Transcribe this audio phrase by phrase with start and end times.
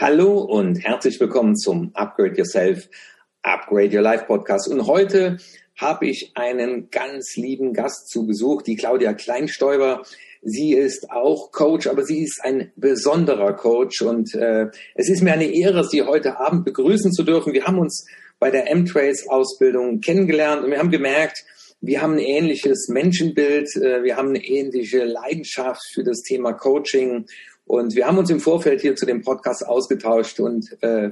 [0.00, 2.88] Hallo und herzlich willkommen zum Upgrade Yourself,
[3.42, 4.68] Upgrade Your Life Podcast.
[4.68, 5.38] Und heute
[5.76, 10.04] habe ich einen ganz lieben Gast zu Besuch, die Claudia Kleinstäuber.
[10.40, 15.32] Sie ist auch Coach, aber sie ist ein besonderer Coach und äh, es ist mir
[15.32, 17.52] eine Ehre, Sie heute Abend begrüßen zu dürfen.
[17.52, 18.06] Wir haben uns
[18.38, 21.44] bei der M-Trace-Ausbildung kennengelernt und wir haben gemerkt,
[21.80, 27.26] wir haben ein ähnliches Menschenbild, äh, wir haben eine ähnliche Leidenschaft für das Thema Coaching
[27.68, 31.10] und wir haben uns im Vorfeld hier zu dem Podcast ausgetauscht und äh,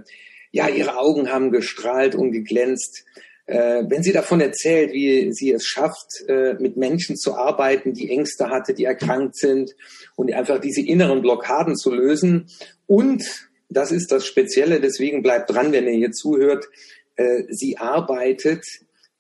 [0.53, 3.05] ja, ihre Augen haben gestrahlt und geglänzt.
[3.45, 8.11] Äh, wenn sie davon erzählt, wie sie es schafft, äh, mit Menschen zu arbeiten, die
[8.11, 9.77] Ängste hatte, die erkrankt sind
[10.17, 12.47] und einfach diese inneren Blockaden zu lösen.
[12.87, 13.23] Und
[13.69, 16.69] das ist das Spezielle, deswegen bleibt dran, wenn ihr hier zuhört.
[17.17, 18.65] Äh, sie arbeitet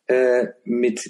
[0.07, 1.01] äh, mit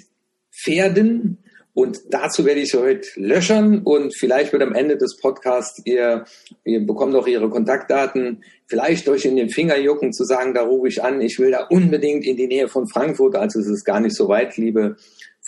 [0.51, 1.37] Pferden,
[1.77, 6.25] und dazu werde ich sie heute löschen und vielleicht wird am Ende des Podcasts ihr,
[6.63, 10.87] ihr bekommt auch ihre Kontaktdaten, vielleicht euch in den Finger jucken zu sagen, da rufe
[10.87, 13.99] ich an, ich will da unbedingt in die Nähe von Frankfurt, also es ist gar
[13.99, 14.95] nicht so weit, liebe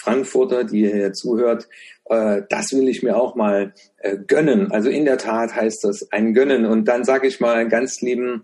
[0.03, 1.67] Frankfurter, die hier zuhört,
[2.05, 4.71] äh, das will ich mir auch mal äh, gönnen.
[4.71, 6.67] Also in der Tat heißt das ein Gönnen.
[6.67, 8.43] Und dann sage ich mal einen ganz lieben,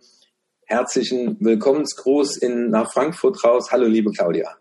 [0.66, 3.72] herzlichen Willkommensgruß in, nach Frankfurt raus.
[3.72, 4.58] Hallo, liebe Claudia.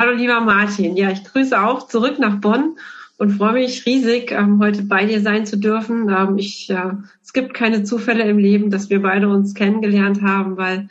[0.00, 2.78] Hallo lieber Martin, ja, ich grüße auch zurück nach Bonn
[3.16, 6.08] und freue mich riesig, ähm, heute bei dir sein zu dürfen.
[6.08, 10.56] Ähm, ich, äh, es gibt keine Zufälle im Leben, dass wir beide uns kennengelernt haben,
[10.56, 10.88] weil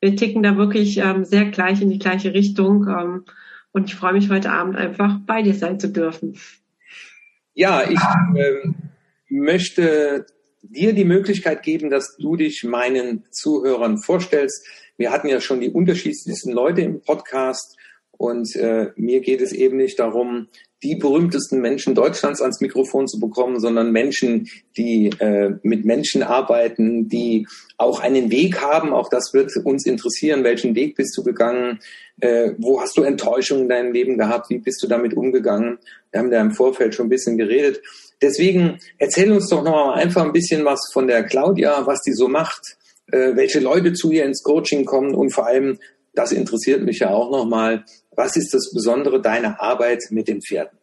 [0.00, 2.88] wir ticken da wirklich ähm, sehr gleich in die gleiche Richtung.
[3.70, 6.36] Und ich freue mich heute Abend einfach bei dir sein zu dürfen.
[7.54, 8.00] Ja, ich
[9.28, 10.26] möchte
[10.62, 14.66] dir die Möglichkeit geben, dass du dich meinen Zuhörern vorstellst.
[14.96, 17.77] Wir hatten ja schon die unterschiedlichsten Leute im Podcast
[18.18, 20.48] und äh, mir geht es eben nicht darum,
[20.82, 27.08] die berühmtesten Menschen Deutschlands ans Mikrofon zu bekommen, sondern Menschen, die äh, mit Menschen arbeiten,
[27.08, 28.92] die auch einen Weg haben.
[28.92, 30.44] Auch das wird uns interessieren.
[30.44, 31.80] Welchen Weg bist du gegangen?
[32.20, 34.50] Äh, wo hast du Enttäuschungen in deinem Leben gehabt?
[34.50, 35.78] Wie bist du damit umgegangen?
[36.10, 37.80] Wir haben da im Vorfeld schon ein bisschen geredet.
[38.20, 42.28] Deswegen erzähl uns doch noch einfach ein bisschen was von der Claudia, was die so
[42.28, 42.76] macht,
[43.12, 45.78] äh, welche Leute zu ihr ins Coaching kommen und vor allem,
[46.14, 47.84] das interessiert mich ja auch nochmal,
[48.18, 50.76] was ist das Besondere deiner Arbeit mit den Pferden?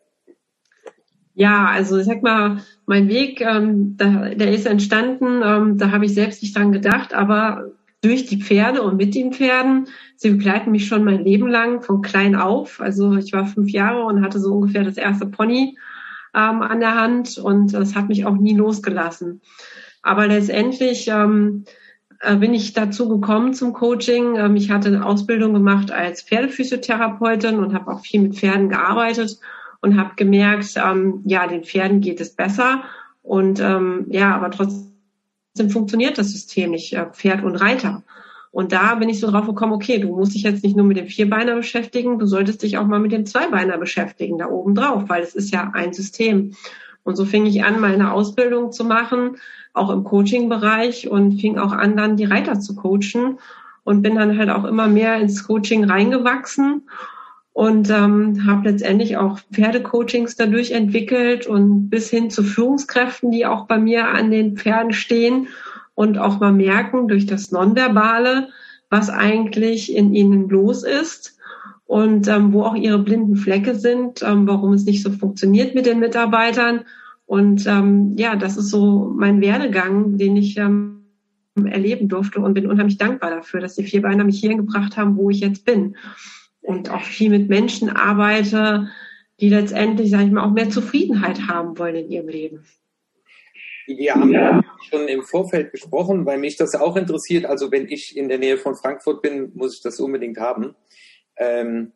[1.34, 6.06] Ja, also ich sag mal, mein Weg, ähm, da, der ist entstanden, ähm, da habe
[6.06, 10.72] ich selbst nicht dran gedacht, aber durch die Pferde und mit den Pferden, sie begleiten
[10.72, 12.80] mich schon mein Leben lang, von klein auf.
[12.80, 15.78] Also ich war fünf Jahre und hatte so ungefähr das erste Pony
[16.34, 19.42] ähm, an der Hand und das hat mich auch nie losgelassen.
[20.02, 21.85] Aber letztendlich ähm, äh,
[22.40, 24.36] bin ich dazu gekommen zum Coaching.
[24.36, 29.40] Ähm, ich hatte eine Ausbildung gemacht als Pferdephysiotherapeutin und habe auch viel mit Pferden gearbeitet
[29.82, 32.84] und habe gemerkt, ähm, ja, den Pferden geht es besser
[33.22, 38.04] und ähm, ja, aber trotzdem funktioniert das System nicht, äh, Pferd und Reiter.
[38.52, 40.96] Und da bin ich so drauf gekommen, okay, du musst dich jetzt nicht nur mit
[40.96, 45.04] dem Vierbeiner beschäftigen, du solltest dich auch mal mit dem Zweibeiner beschäftigen, da oben drauf,
[45.08, 46.56] weil es ist ja ein System.
[47.06, 49.38] Und so fing ich an, meine Ausbildung zu machen,
[49.74, 53.38] auch im Coaching-Bereich und fing auch an, dann die Reiter zu coachen
[53.84, 56.90] und bin dann halt auch immer mehr ins Coaching reingewachsen
[57.54, 63.68] und ähm, habe letztendlich auch Pferdecoachings dadurch entwickelt und bis hin zu Führungskräften, die auch
[63.68, 65.48] bei mir an den Pferden stehen
[65.94, 68.50] und auch mal merken durch das Nonverbale,
[68.90, 71.35] was eigentlich in ihnen los ist
[71.86, 75.86] und ähm, wo auch ihre blinden Flecke sind, ähm, warum es nicht so funktioniert mit
[75.86, 76.86] den Mitarbeitern
[77.26, 81.06] und ähm, ja, das ist so mein Werdegang, den ich ähm,
[81.56, 85.30] erleben durfte und bin unheimlich dankbar dafür, dass die Vierbeiner mich hierhin gebracht haben, wo
[85.30, 85.96] ich jetzt bin.
[86.62, 88.90] Und auch viel mit Menschen arbeite,
[89.40, 92.66] die letztendlich, sage ich mal, auch mehr Zufriedenheit haben wollen in ihrem Leben.
[93.88, 94.64] Wir haben ja.
[94.90, 97.46] schon im Vorfeld gesprochen, weil mich das auch interessiert.
[97.46, 100.76] Also wenn ich in der Nähe von Frankfurt bin, muss ich das unbedingt haben.
[101.38, 101.94] Ähm,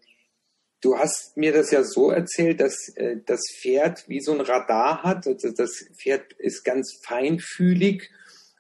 [0.82, 5.04] Du hast mir das ja so erzählt, dass äh, das Pferd wie so ein Radar
[5.04, 5.28] hat.
[5.28, 8.10] Also das Pferd ist ganz feinfühlig.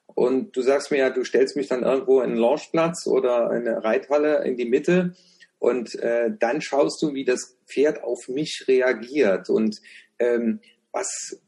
[0.06, 3.86] Und du sagst mir ja, du stellst mich dann irgendwo in einen Launchplatz oder eine
[3.86, 5.16] Reithalle in die Mitte
[5.60, 9.50] und äh, dann schaust du, wie das Pferd auf mich reagiert.
[9.50, 9.80] Und
[10.18, 10.60] ähm,
[10.92, 11.42] was,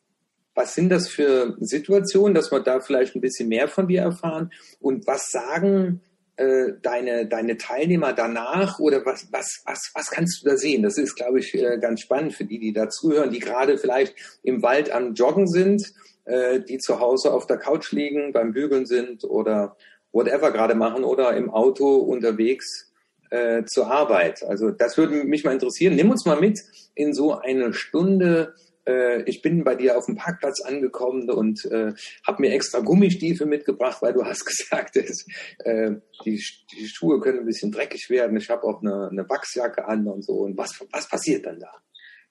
[0.54, 4.52] was sind das für Situationen, dass wir da vielleicht ein bisschen mehr von dir erfahren?
[4.80, 6.02] Und was sagen
[6.42, 10.82] äh, deine, deine Teilnehmer danach oder was, was, was, was kannst du da sehen?
[10.82, 14.16] Das ist, glaube ich, äh, ganz spannend für die, die da zuhören, die gerade vielleicht
[14.44, 15.94] im Wald am Joggen sind,
[16.26, 19.78] äh, die zu Hause auf der Couch liegen, beim Bügeln sind oder
[20.12, 22.92] whatever gerade machen oder im Auto unterwegs
[23.30, 24.44] äh, zur Arbeit.
[24.44, 25.96] Also das würde mich mal interessieren.
[25.96, 26.60] Nimm uns mal mit
[26.96, 28.56] in so eine Stunde
[28.88, 31.94] äh, ich bin bei dir auf dem Parkplatz angekommen und äh,
[32.26, 35.26] habe mir extra Gummistiefel mitgebracht, weil du hast gesagt, dass,
[35.60, 35.92] äh,
[36.26, 38.38] die, die Schuhe können ein bisschen dreckig werden.
[38.38, 40.34] Ich habe auch eine, eine Wachsjacke an und so.
[40.34, 41.72] Und was, was passiert dann da?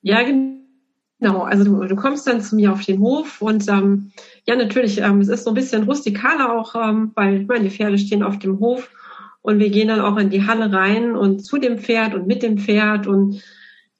[0.03, 1.43] Ja, genau.
[1.43, 4.13] Also du, du kommst dann zu mir auf den Hof und ähm,
[4.47, 8.23] ja, natürlich, ähm, es ist so ein bisschen rustikaler auch, ähm, weil meine Pferde stehen
[8.23, 8.91] auf dem Hof
[9.43, 12.43] und wir gehen dann auch in die Halle rein und zu dem Pferd und mit
[12.43, 13.43] dem Pferd und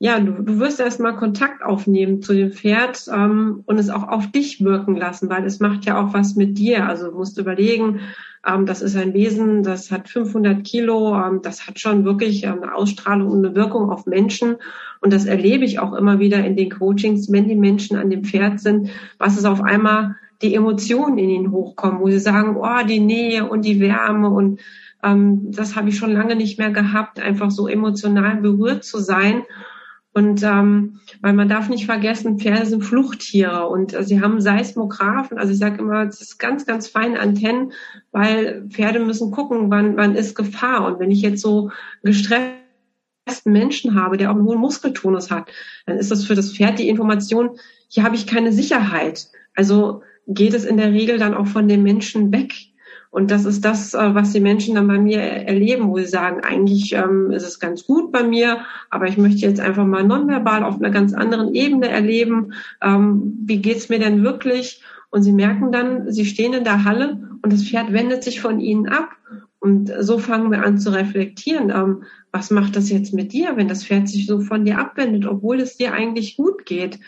[0.03, 4.31] ja, du, du wirst erstmal Kontakt aufnehmen zu dem Pferd ähm, und es auch auf
[4.31, 6.89] dich wirken lassen, weil es macht ja auch was mit dir.
[6.89, 8.01] Also du musst überlegen,
[8.47, 12.63] ähm, das ist ein Wesen, das hat 500 Kilo, ähm, das hat schon wirklich ähm,
[12.63, 14.57] eine Ausstrahlung und eine Wirkung auf Menschen.
[15.03, 18.25] Und das erlebe ich auch immer wieder in den Coachings, wenn die Menschen an dem
[18.25, 18.89] Pferd sind,
[19.19, 23.47] was es auf einmal die Emotionen in ihnen hochkommen, wo sie sagen, oh, die Nähe
[23.47, 24.61] und die Wärme und
[25.03, 29.43] ähm, das habe ich schon lange nicht mehr gehabt, einfach so emotional berührt zu sein.
[30.13, 35.39] Und ähm, weil man darf nicht vergessen, Pferde sind Fluchttiere und äh, sie haben Seismographen,
[35.39, 37.73] also ich sage immer, es ist ganz, ganz feine Antennen,
[38.11, 40.85] weil Pferde müssen gucken, wann, wann ist Gefahr.
[40.87, 41.71] Und wenn ich jetzt so
[42.03, 42.59] gestressten
[43.47, 45.49] Menschen habe, der auch einen hohen Muskeltonus hat,
[45.87, 47.51] dann ist das für das Pferd die Information,
[47.89, 49.29] hier habe ich keine Sicherheit.
[49.55, 52.53] Also geht es in der Regel dann auch von dem Menschen weg.
[53.11, 56.43] Und das ist das, äh, was die Menschen dann bei mir erleben, wo sie sagen,
[56.45, 60.63] eigentlich ähm, ist es ganz gut bei mir, aber ich möchte jetzt einfach mal nonverbal
[60.63, 62.53] auf einer ganz anderen Ebene erleben.
[62.81, 64.83] Ähm, wie geht's mir denn wirklich?
[65.11, 68.61] Und sie merken dann, sie stehen in der Halle und das Pferd wendet sich von
[68.61, 69.11] ihnen ab.
[69.59, 71.71] Und so fangen wir an zu reflektieren.
[71.71, 75.27] Ähm, was macht das jetzt mit dir, wenn das Pferd sich so von dir abwendet,
[75.27, 77.01] obwohl es dir eigentlich gut geht?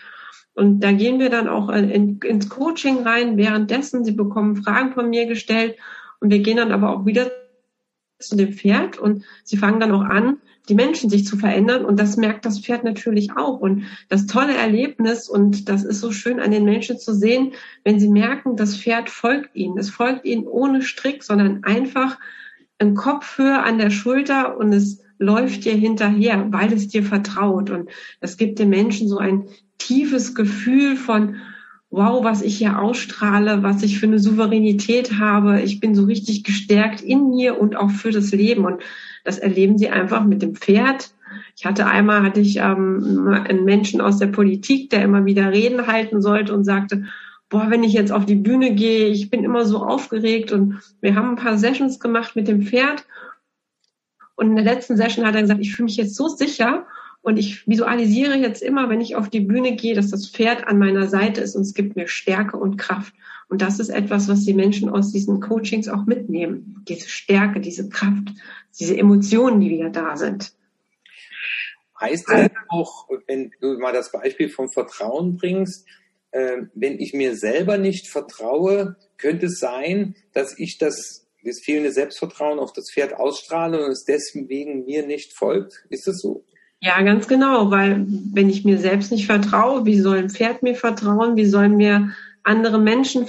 [0.54, 4.04] Und da gehen wir dann auch in, ins Coaching rein währenddessen.
[4.04, 5.76] Sie bekommen Fragen von mir gestellt
[6.20, 7.30] und wir gehen dann aber auch wieder
[8.18, 10.38] zu dem Pferd und sie fangen dann auch an,
[10.68, 13.58] die Menschen sich zu verändern und das merkt das Pferd natürlich auch.
[13.58, 17.98] Und das tolle Erlebnis und das ist so schön an den Menschen zu sehen, wenn
[17.98, 19.76] sie merken, das Pferd folgt ihnen.
[19.76, 22.18] Es folgt ihnen ohne Strick, sondern einfach
[22.78, 27.70] in Kopfhöhe an der Schulter und es läuft dir hinterher, weil es dir vertraut.
[27.70, 27.90] Und
[28.20, 29.46] das gibt den Menschen so ein
[29.86, 31.36] tiefes Gefühl von,
[31.90, 35.60] wow, was ich hier ausstrahle, was ich für eine Souveränität habe.
[35.60, 38.64] Ich bin so richtig gestärkt in mir und auch für das Leben.
[38.64, 38.82] Und
[39.24, 41.12] das erleben sie einfach mit dem Pferd.
[41.54, 45.86] Ich hatte einmal, hatte ich ähm, einen Menschen aus der Politik, der immer wieder Reden
[45.86, 47.04] halten sollte und sagte,
[47.50, 51.14] boah, wenn ich jetzt auf die Bühne gehe, ich bin immer so aufgeregt und wir
[51.14, 53.06] haben ein paar Sessions gemacht mit dem Pferd.
[54.34, 56.86] Und in der letzten Session hat er gesagt, ich fühle mich jetzt so sicher
[57.22, 60.78] und ich visualisiere jetzt immer, wenn ich auf die Bühne gehe, dass das Pferd an
[60.78, 63.14] meiner Seite ist und es gibt mir Stärke und Kraft.
[63.48, 66.84] Und das ist etwas, was die Menschen aus diesen Coachings auch mitnehmen.
[66.88, 68.30] Diese Stärke, diese Kraft,
[68.78, 70.52] diese Emotionen, die wieder da sind.
[72.00, 75.86] Heißt das auch, wenn du mal das Beispiel vom Vertrauen bringst,
[76.32, 81.92] äh, wenn ich mir selber nicht vertraue, könnte es sein, dass ich das, das fehlende
[81.92, 85.84] Selbstvertrauen auf das Pferd ausstrahle und es deswegen mir nicht folgt?
[85.88, 86.44] Ist das so?
[86.84, 90.74] Ja, ganz genau, weil wenn ich mir selbst nicht vertraue, wie soll ein Pferd mir
[90.74, 91.36] vertrauen?
[91.36, 92.10] Wie sollen mir
[92.42, 93.24] andere Menschen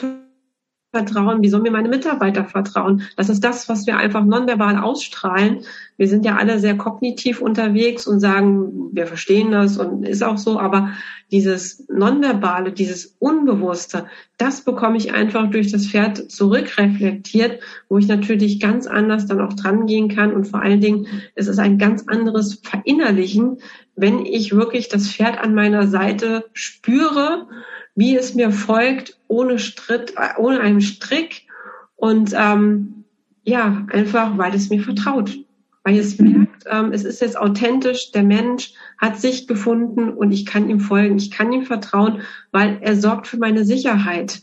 [0.92, 1.44] vertrauen?
[1.44, 3.04] Wie sollen mir meine Mitarbeiter vertrauen?
[3.16, 5.66] Das ist das, was wir einfach nonverbal ausstrahlen.
[5.98, 10.40] Wir sind ja alle sehr kognitiv unterwegs und sagen, wir verstehen das und ist auch
[10.40, 10.90] so, aber
[11.34, 14.06] dieses nonverbale, dieses Unbewusste,
[14.38, 19.54] das bekomme ich einfach durch das Pferd zurückreflektiert, wo ich natürlich ganz anders dann auch
[19.54, 23.58] dran gehen kann und vor allen Dingen es ist ein ganz anderes Verinnerlichen,
[23.96, 27.48] wenn ich wirklich das Pferd an meiner Seite spüre,
[27.96, 31.48] wie es mir folgt, ohne Stritt, äh, ohne einen Strick
[31.96, 33.06] und ähm,
[33.44, 35.36] ja, einfach, weil es mir vertraut.
[35.84, 40.46] Weil es merkt, ähm, es ist jetzt authentisch, der Mensch hat sich gefunden und ich
[40.46, 42.22] kann ihm folgen, ich kann ihm vertrauen,
[42.52, 44.42] weil er sorgt für meine Sicherheit.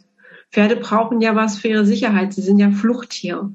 [0.52, 3.54] Pferde brauchen ja was für ihre Sicherheit, sie sind ja Fluchttiere.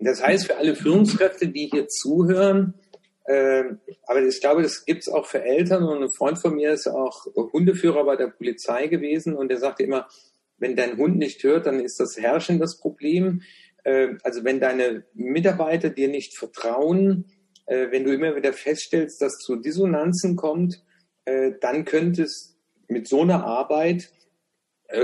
[0.00, 2.74] Das heißt, für alle Führungskräfte, die hier zuhören,
[3.28, 5.84] ähm, aber ich glaube, das gibt es auch für Eltern.
[5.84, 9.82] Und ein Freund von mir ist auch Hundeführer bei der Polizei gewesen und der sagte
[9.82, 10.08] immer,
[10.56, 13.42] wenn dein Hund nicht hört, dann ist das Herrschen das Problem.
[13.88, 17.24] Äh, also wenn deine Mitarbeiter dir nicht vertrauen,
[17.66, 20.84] äh, wenn du immer wieder feststellst, dass zu Dissonanzen kommt,
[21.24, 22.56] äh, dann könnte es
[22.88, 24.12] mit so einer Arbeit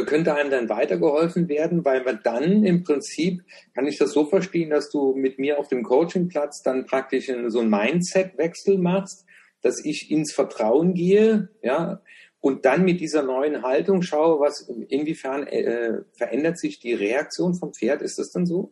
[0.06, 3.42] könnte einem dann weitergeholfen werden, weil man dann im Prinzip,
[3.74, 7.60] kann ich das so verstehen, dass du mit mir auf dem Coachingplatz dann praktisch so
[7.60, 9.26] einen Mindset-Wechsel machst,
[9.60, 12.00] dass ich ins Vertrauen gehe, ja,
[12.44, 17.72] und dann mit dieser neuen Haltung schaue, was inwiefern äh, verändert sich die Reaktion vom
[17.72, 18.02] Pferd?
[18.02, 18.70] Ist das dann so?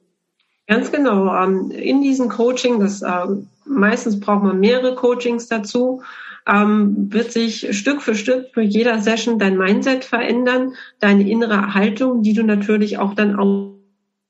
[0.66, 1.34] Ganz genau.
[1.34, 3.26] Ähm, in diesem Coaching, das äh,
[3.64, 6.02] meistens braucht man mehrere Coachings dazu,
[6.46, 12.22] ähm, wird sich Stück für Stück für jeder Session dein Mindset verändern, deine innere Haltung,
[12.22, 13.38] die du natürlich auch dann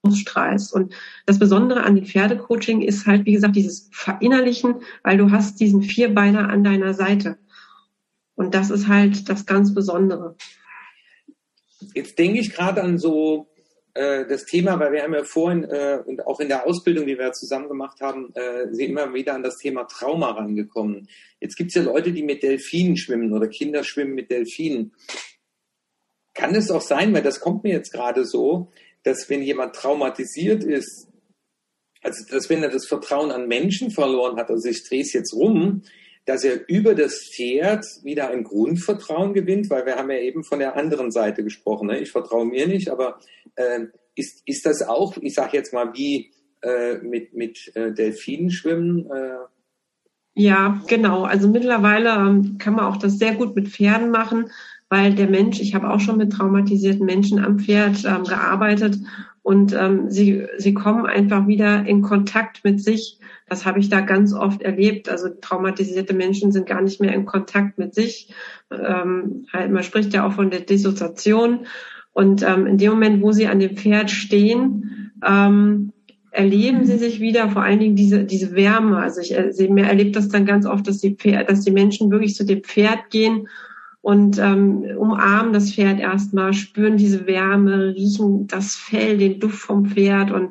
[0.04, 0.72] ausstrahlst.
[0.72, 0.94] Und
[1.26, 5.82] das Besondere an dem Pferdecoaching ist halt, wie gesagt, dieses Verinnerlichen, weil du hast diesen
[5.82, 7.38] Vierbeiner an deiner Seite.
[8.34, 10.36] Und das ist halt das ganz Besondere.
[11.94, 13.52] Jetzt denke ich gerade an so
[13.94, 17.18] äh, das Thema, weil wir haben ja vorhin äh, und auch in der Ausbildung, die
[17.18, 21.08] wir zusammen gemacht haben, äh, sind immer wieder an das Thema Trauma rangekommen.
[21.40, 24.94] Jetzt gibt es ja Leute, die mit Delfinen schwimmen oder Kinder schwimmen mit Delfinen.
[26.34, 28.70] Kann es auch sein, weil das kommt mir jetzt gerade so,
[29.02, 31.08] dass wenn jemand traumatisiert ist,
[32.02, 35.34] also dass wenn er das Vertrauen an Menschen verloren hat, also ich drehe es jetzt
[35.34, 35.82] rum,
[36.24, 40.60] dass er über das Pferd wieder ein Grundvertrauen gewinnt, weil wir haben ja eben von
[40.60, 41.88] der anderen Seite gesprochen.
[41.88, 41.98] Ne?
[41.98, 43.18] Ich vertraue mir nicht, aber
[43.56, 48.50] äh, ist, ist das auch, ich sage jetzt mal, wie äh, mit, mit äh, Delfinen
[48.50, 49.10] schwimmen?
[49.10, 49.38] Äh?
[50.34, 51.24] Ja, genau.
[51.24, 54.50] Also mittlerweile ähm, kann man auch das sehr gut mit Pferden machen,
[54.88, 58.96] weil der Mensch, ich habe auch schon mit traumatisierten Menschen am Pferd ähm, gearbeitet
[59.42, 63.18] und ähm, sie, sie kommen einfach wieder in Kontakt mit sich.
[63.48, 65.08] Das habe ich da ganz oft erlebt.
[65.08, 68.32] Also traumatisierte Menschen sind gar nicht mehr in Kontakt mit sich.
[68.70, 71.66] Ähm, halt, man spricht ja auch von der Dissoziation.
[72.12, 75.92] Und ähm, in dem Moment, wo sie an dem Pferd stehen, ähm,
[76.30, 78.98] erleben sie sich wieder, vor allen Dingen diese, diese Wärme.
[78.98, 82.12] Also ich äh, mir erlebt das dann ganz oft, dass die, Pferd, dass die Menschen
[82.12, 83.48] wirklich zu dem Pferd gehen
[84.02, 89.86] und ähm, umarmen das Pferd erstmal, spüren diese Wärme, riechen das Fell, den Duft vom
[89.86, 90.50] Pferd und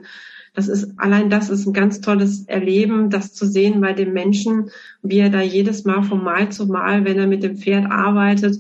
[0.54, 4.70] das ist allein das ist ein ganz tolles Erleben, das zu sehen bei dem Menschen,
[5.02, 8.58] wie er da jedes Mal von Mal zu Mal, wenn er mit dem Pferd arbeitet,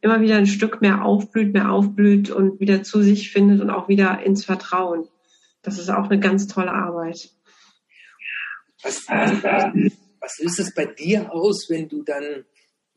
[0.00, 3.88] immer wieder ein Stück mehr aufblüht, mehr aufblüht und wieder zu sich findet und auch
[3.88, 5.08] wieder ins Vertrauen.
[5.62, 7.30] Das ist auch eine ganz tolle Arbeit.
[8.82, 9.42] Was, was,
[10.20, 12.44] was löst es bei dir aus, wenn du dann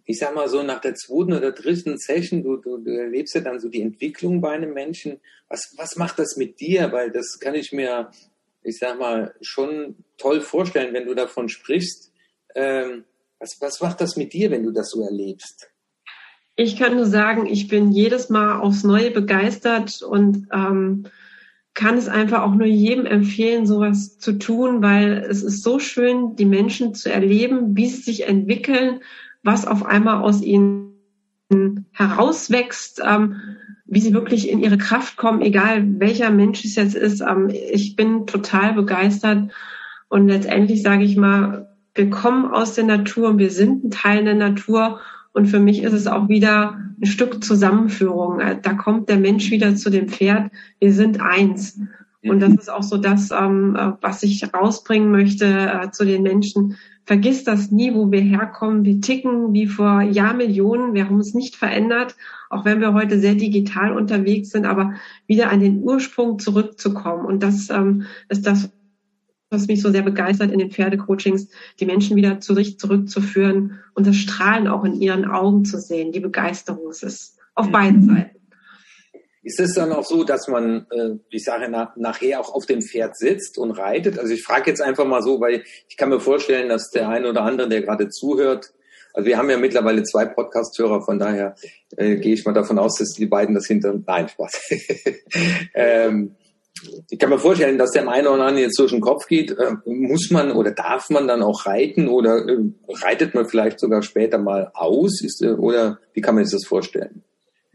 [0.05, 3.41] ich sag mal so, nach der zweiten oder dritten Session, du, du, du erlebst ja
[3.41, 5.19] dann so die Entwicklung bei einem Menschen.
[5.49, 6.91] Was, was macht das mit dir?
[6.91, 8.11] Weil das kann ich mir,
[8.61, 12.11] ich sag mal, schon toll vorstellen, wenn du davon sprichst.
[12.53, 13.03] Ähm,
[13.39, 15.69] was, was macht das mit dir, wenn du das so erlebst?
[16.55, 21.07] Ich kann nur sagen, ich bin jedes Mal aufs Neue begeistert und ähm,
[21.73, 26.37] kann es einfach auch nur jedem empfehlen, sowas zu tun, weil es ist so schön,
[26.37, 29.01] die Menschen zu erleben, wie sie sich entwickeln,
[29.45, 30.95] was auf einmal aus ihnen
[31.91, 33.35] herauswächst, ähm,
[33.85, 37.21] wie sie wirklich in ihre Kraft kommen, egal welcher Mensch es jetzt ist.
[37.21, 39.51] Ähm, ich bin total begeistert
[40.09, 44.25] und letztendlich sage ich mal, wir kommen aus der Natur und wir sind ein Teil
[44.25, 44.99] der Natur
[45.31, 48.41] und für mich ist es auch wieder ein Stück Zusammenführung.
[48.63, 50.51] Da kommt der Mensch wieder zu dem Pferd.
[50.79, 51.79] Wir sind eins.
[52.29, 56.23] Und das ist auch so das, ähm, äh, was ich rausbringen möchte äh, zu den
[56.23, 58.83] Menschen vergiss das nie, wo wir herkommen.
[58.83, 60.93] Wir ticken wie vor Jahrmillionen.
[60.93, 62.15] Wir haben uns nicht verändert,
[62.49, 64.93] auch wenn wir heute sehr digital unterwegs sind, aber
[65.27, 67.25] wieder an den Ursprung zurückzukommen.
[67.25, 68.71] Und das ähm, ist das,
[69.51, 74.07] was mich so sehr begeistert in den Pferdecoachings, die Menschen wieder zu sich zurückzuführen und
[74.07, 76.89] das Strahlen auch in ihren Augen zu sehen, die Begeisterung.
[76.89, 78.34] Es ist auf beiden Seiten.
[79.45, 82.81] Ist es dann auch so, dass man, äh, ich sage nach, nachher auch auf dem
[82.81, 84.17] Pferd sitzt und reitet?
[84.17, 87.29] Also ich frage jetzt einfach mal so, weil ich kann mir vorstellen, dass der eine
[87.29, 88.73] oder andere, der gerade zuhört,
[89.13, 91.55] also wir haben ja mittlerweile zwei Podcast-Hörer, von daher
[91.95, 93.93] äh, gehe ich mal davon aus, dass die beiden das hinter...
[94.05, 94.69] Nein, Spaß.
[95.75, 96.35] ähm,
[97.11, 99.51] ich kann mir vorstellen, dass der eine oder andere jetzt durch den Kopf geht.
[99.51, 102.57] Äh, muss man oder darf man dann auch reiten oder äh,
[102.89, 105.21] reitet man vielleicht sogar später mal aus?
[105.21, 107.23] Ist, äh, oder wie kann man sich das vorstellen?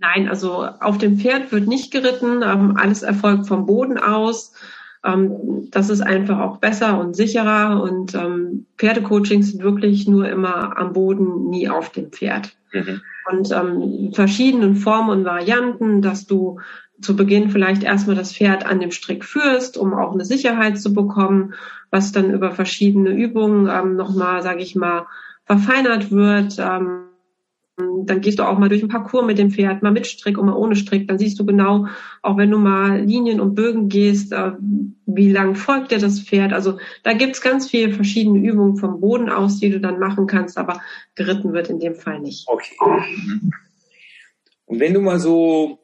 [0.00, 2.42] Nein, also auf dem Pferd wird nicht geritten.
[2.42, 4.54] Ähm, alles erfolgt vom Boden aus.
[5.04, 7.82] Ähm, das ist einfach auch besser und sicherer.
[7.82, 12.56] Und ähm, Pferdecoachings sind wirklich nur immer am Boden, nie auf dem Pferd.
[12.72, 13.02] Mhm.
[13.30, 16.60] Und ähm, verschiedenen Formen und Varianten, dass du
[17.02, 20.94] zu Beginn vielleicht erstmal das Pferd an dem Strick führst, um auch eine Sicherheit zu
[20.94, 21.54] bekommen,
[21.90, 25.06] was dann über verschiedene Übungen ähm, nochmal, sage ich mal,
[25.44, 26.56] verfeinert wird.
[26.58, 27.09] Ähm,
[28.04, 30.46] dann gehst du auch mal durch ein Parcours mit dem Pferd, mal mit Strick und
[30.46, 31.08] mal ohne Strick.
[31.08, 31.86] Dann siehst du genau,
[32.22, 34.52] auch wenn du mal Linien und Bögen gehst, äh,
[35.06, 36.52] wie lang folgt dir das Pferd.
[36.52, 40.58] Also da gibt's ganz viele verschiedene Übungen vom Boden aus, die du dann machen kannst,
[40.58, 40.80] aber
[41.14, 42.48] geritten wird in dem Fall nicht.
[42.48, 42.76] Okay.
[44.66, 45.78] Und wenn du mal so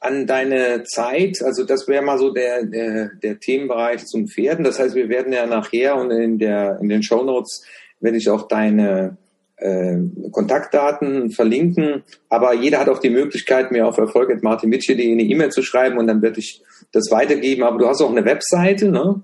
[0.00, 4.64] an deine Zeit, also das wäre mal so der, der, der Themenbereich zum Pferden.
[4.64, 7.64] Das heißt, wir werden ja nachher und in der in den Show Notes
[8.00, 9.16] werde ich auch deine
[9.56, 9.96] äh,
[10.32, 15.98] Kontaktdaten verlinken, aber jeder hat auch die Möglichkeit, mir auf erfolg.martinwitsche.de eine E-Mail zu schreiben
[15.98, 17.62] und dann werde ich das weitergeben.
[17.62, 19.22] Aber du hast auch eine Webseite, ne?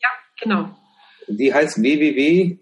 [0.00, 0.08] Ja,
[0.40, 0.70] genau.
[1.28, 2.58] Die heißt www.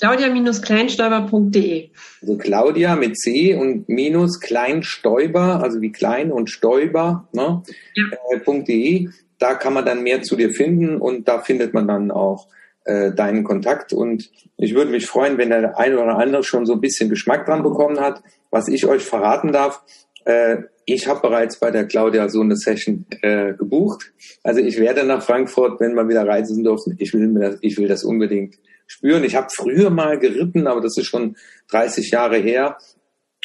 [0.00, 1.90] Claudia-kleinstäuber.de.
[2.20, 7.62] Also Claudia mit C und minus Kleinstäuber, also wie klein und Stäuber, ne?
[7.94, 8.04] Ja.
[8.30, 9.08] Äh, .de.
[9.38, 12.48] Da kann man dann mehr zu dir finden und da findet man dann auch
[12.84, 13.92] äh, deinen Kontakt.
[13.92, 17.46] Und ich würde mich freuen, wenn der eine oder andere schon so ein bisschen Geschmack
[17.46, 19.82] dran bekommen hat, was ich euch verraten darf.
[20.24, 24.12] Äh, ich habe bereits bei der Claudia so eine Session äh, gebucht.
[24.42, 26.96] Also ich werde nach Frankfurt, wenn wir wieder reisen dürfen.
[26.98, 29.24] Ich will, mir das, ich will das unbedingt spüren.
[29.24, 31.36] Ich habe früher mal geritten, aber das ist schon
[31.70, 32.76] 30 Jahre her.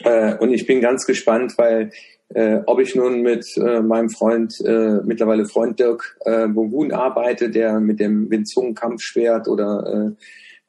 [0.03, 1.91] Äh, und ich bin ganz gespannt, weil
[2.29, 7.49] äh, ob ich nun mit äh, meinem Freund, äh, mittlerweile Freund Dirk äh, Bongun arbeite,
[7.49, 10.15] der mit dem Windzungen-Kampfschwert oder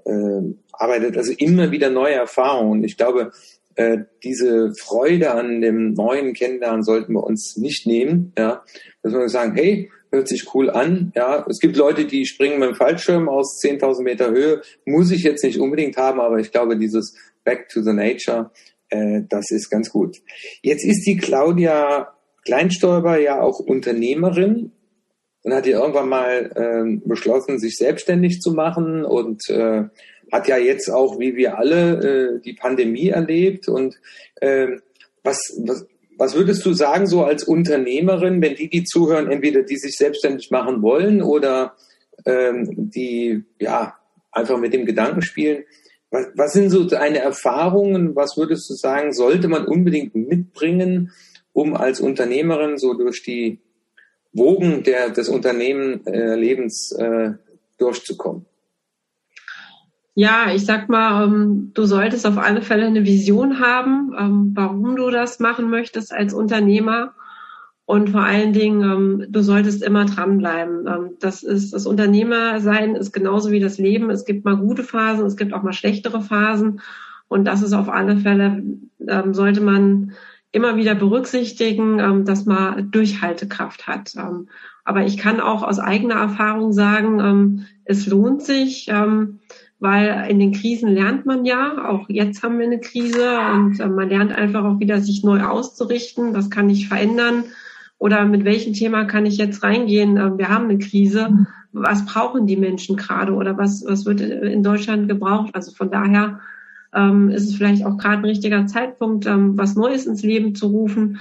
[0.06, 2.82] äh, äh, arbeitet, also immer wieder neue Erfahrungen.
[2.84, 3.32] Ich glaube,
[3.74, 8.32] äh, diese Freude an dem neuen Kennenlernen sollten wir uns nicht nehmen.
[8.38, 8.64] Ja,
[9.02, 11.12] dass wir sagen, hey, hört sich cool an.
[11.14, 14.62] Ja, es gibt Leute, die springen mit dem Fallschirm aus 10.000 Meter Höhe.
[14.84, 17.14] Muss ich jetzt nicht unbedingt haben, aber ich glaube, dieses
[17.44, 18.50] Back to the Nature,
[18.90, 20.18] äh, das ist ganz gut.
[20.62, 22.12] Jetzt ist die Claudia
[22.44, 24.72] Kleinstäuber ja auch Unternehmerin
[25.42, 29.84] und hat ja irgendwann mal äh, beschlossen, sich selbstständig zu machen und äh,
[30.32, 33.68] hat ja jetzt auch, wie wir alle, äh, die Pandemie erlebt.
[33.68, 33.98] Und
[34.36, 34.68] äh,
[35.22, 39.76] was, was, was würdest du sagen, so als Unternehmerin, wenn die, die zuhören, entweder die
[39.76, 41.74] sich selbstständig machen wollen oder
[42.26, 43.94] ähm, die ja
[44.30, 45.64] einfach mit dem Gedanken spielen?
[46.10, 48.16] Was, was sind so deine Erfahrungen?
[48.16, 51.12] Was würdest du sagen, sollte man unbedingt mitbringen,
[51.52, 53.60] um als Unternehmerin so durch die
[54.32, 57.32] Wogen der, des Unternehmenlebens äh,
[57.78, 58.46] durchzukommen?
[60.14, 64.96] Ja, ich sag mal, ähm, du solltest auf alle Fälle eine Vision haben, ähm, warum
[64.96, 67.14] du das machen möchtest als Unternehmer.
[67.90, 70.86] Und vor allen Dingen, ähm, du solltest immer dranbleiben.
[70.86, 74.10] Ähm, das ist, das Unternehmersein ist genauso wie das Leben.
[74.10, 76.82] Es gibt mal gute Phasen, es gibt auch mal schlechtere Phasen.
[77.26, 78.62] Und das ist auf alle Fälle,
[79.08, 80.12] ähm, sollte man
[80.52, 84.14] immer wieder berücksichtigen, dass man Durchhaltekraft hat.
[84.84, 88.88] Aber ich kann auch aus eigener Erfahrung sagen, es lohnt sich,
[89.78, 93.86] weil in den Krisen lernt man ja, auch jetzt haben wir eine Krise und äh,
[93.86, 97.44] man lernt einfach auch wieder, sich neu auszurichten, was kann ich verändern
[98.00, 100.16] oder mit welchem Thema kann ich jetzt reingehen.
[100.16, 104.64] Äh, wir haben eine Krise, was brauchen die Menschen gerade oder was, was wird in
[104.64, 105.50] Deutschland gebraucht?
[105.54, 106.40] Also von daher
[106.92, 110.66] ähm, ist es vielleicht auch gerade ein richtiger Zeitpunkt, ähm, was Neues ins Leben zu
[110.66, 111.20] rufen.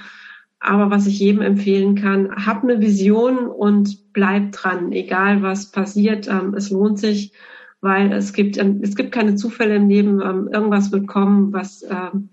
[0.58, 6.26] Aber was ich jedem empfehlen kann, hab eine Vision und bleib dran, egal was passiert.
[6.26, 7.32] Ähm, es lohnt sich
[7.80, 10.20] weil es gibt, ähm, es gibt keine Zufälle im Leben.
[10.20, 12.30] Ähm, irgendwas wird kommen, was, ähm,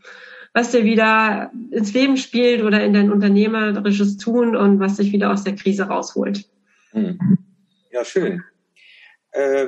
[0.58, 5.32] was dir wieder ins Leben spielt oder in dein unternehmerisches Tun und was dich wieder
[5.32, 6.50] aus der Krise rausholt.
[6.94, 7.20] Hm.
[7.92, 8.42] Ja, schön.
[9.34, 9.68] Äh,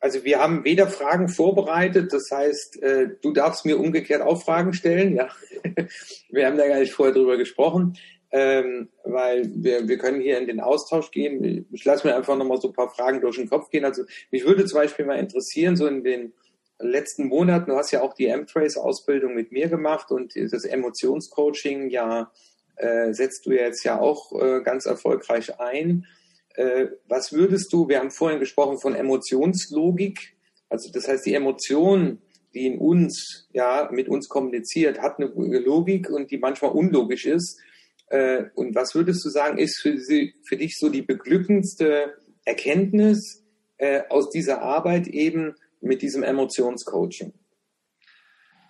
[0.00, 4.72] also wir haben weder Fragen vorbereitet, das heißt, äh, du darfst mir umgekehrt auch Fragen
[4.72, 5.14] stellen.
[5.14, 5.28] Ja,
[6.30, 7.98] wir haben da gar nicht vorher drüber gesprochen
[8.34, 11.66] ähm, weil wir, wir können hier in den Austausch gehen.
[11.70, 13.84] Ich lasse mir einfach nochmal so ein paar Fragen durch den Kopf gehen.
[13.84, 16.32] Also mich würde zum Beispiel mal interessieren, so in den
[16.78, 22.30] letzten Monaten, du hast ja auch die M-Trace-Ausbildung mit mir gemacht und das Emotionscoaching ja
[22.76, 26.06] äh, setzt du jetzt ja auch äh, ganz erfolgreich ein.
[26.54, 30.36] Äh, was würdest du, wir haben vorhin gesprochen von Emotionslogik,
[30.68, 32.20] also das heißt die Emotion,
[32.54, 35.26] die in uns, ja, mit uns kommuniziert, hat eine
[35.58, 37.60] Logik und die manchmal unlogisch ist.
[38.08, 43.44] Äh, und was würdest du sagen, ist für, sie, für dich so die beglückendste Erkenntnis
[43.78, 45.54] äh, aus dieser Arbeit eben
[45.84, 47.32] mit diesem Emotionscoaching?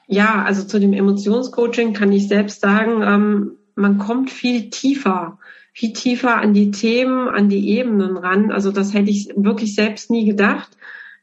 [0.06, 5.38] Ja, also zu dem Emotionscoaching kann ich selbst sagen, ähm, man kommt viel tiefer,
[5.72, 8.52] viel tiefer an die Themen, an die Ebenen ran.
[8.52, 10.76] Also das hätte ich wirklich selbst nie gedacht.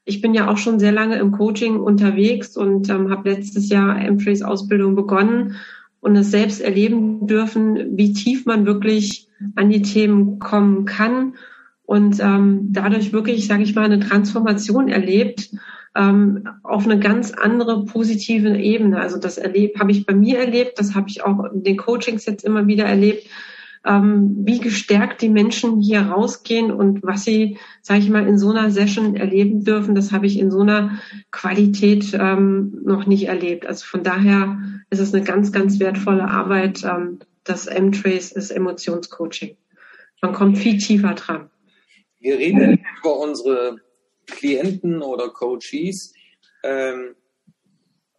[0.03, 4.01] Ich bin ja auch schon sehr lange im Coaching unterwegs und ähm, habe letztes Jahr
[4.01, 5.55] M-Trace Ausbildung begonnen
[5.99, 11.35] und es selbst erleben dürfen, wie tief man wirklich an die Themen kommen kann
[11.83, 15.51] und ähm, dadurch wirklich, sage ich mal, eine Transformation erlebt
[15.95, 18.99] ähm, auf eine ganz andere positive Ebene.
[18.99, 22.25] Also das erlebt, habe ich bei mir erlebt, das habe ich auch in den Coachings
[22.25, 23.27] jetzt immer wieder erlebt,
[23.83, 28.51] ähm, wie gestärkt die Menschen hier rausgehen und was sie, sage ich mal, in so
[28.51, 30.99] einer Session erleben dürfen, das habe ich in so einer
[31.31, 33.65] Qualität ähm, noch nicht erlebt.
[33.65, 34.59] Also von daher
[34.91, 36.83] ist es eine ganz, ganz wertvolle Arbeit.
[36.83, 39.57] Ähm, das M-Trace ist Emotionscoaching.
[40.21, 41.49] Man kommt viel tiefer dran.
[42.19, 43.81] Wir reden über unsere
[44.31, 46.13] Klienten oder Coaches.
[46.63, 47.15] Ähm,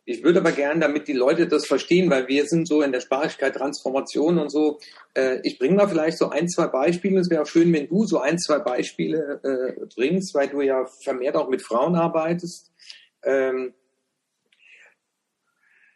[0.05, 3.01] ich würde aber gern, damit die Leute das verstehen, weil wir sind so in der
[3.01, 4.81] Sparigkeit, Transformation und so.
[5.15, 7.21] Äh, ich bringe mal vielleicht so ein, zwei Beispiele.
[7.21, 10.87] Es wäre auch schön, wenn du so ein, zwei Beispiele äh, bringst, weil du ja
[11.03, 12.73] vermehrt auch mit Frauen arbeitest.
[13.23, 13.75] Ähm,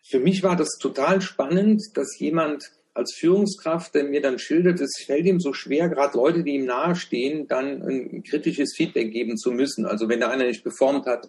[0.05, 5.03] für mich war das total spannend, dass jemand als Führungskraft, der mir dann schildert, es
[5.05, 9.53] fällt ihm so schwer, gerade Leute, die ihm nahestehen, dann ein kritisches Feedback geben zu
[9.53, 9.85] müssen.
[9.85, 11.29] Also wenn da einer nicht performt hat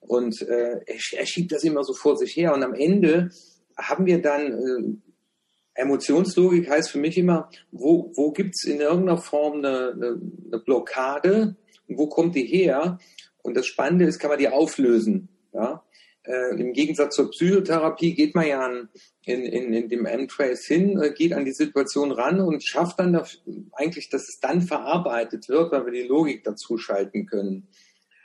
[0.00, 2.54] und äh, er, er, schiebt das immer so vor sich her.
[2.54, 3.30] Und am Ende
[3.76, 9.18] haben wir dann äh, Emotionslogik heißt für mich immer, wo, wo gibt es in irgendeiner
[9.18, 12.98] Form eine, eine, eine Blockade und wo kommt die her?
[13.42, 15.28] Und das Spannende ist, kann man die auflösen.
[15.54, 15.84] Ja?
[16.28, 18.90] Äh, Im Gegensatz zur Psychotherapie geht man ja an,
[19.24, 23.14] in, in, in dem M-Trace hin, äh, geht an die Situation ran und schafft dann
[23.14, 23.40] das,
[23.72, 27.68] eigentlich, dass es dann verarbeitet wird, weil wir die Logik dazu schalten können.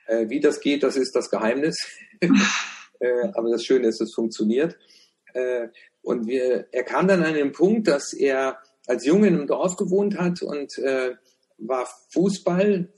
[0.07, 1.77] Äh, wie das geht, das ist das Geheimnis.
[2.21, 4.77] äh, aber das Schöne ist, es funktioniert.
[5.33, 5.69] Äh,
[6.01, 9.77] und wir, er kam dann an den Punkt, dass er als Junge in einem Dorf
[9.77, 11.15] gewohnt hat und äh,
[11.57, 12.89] war Fußball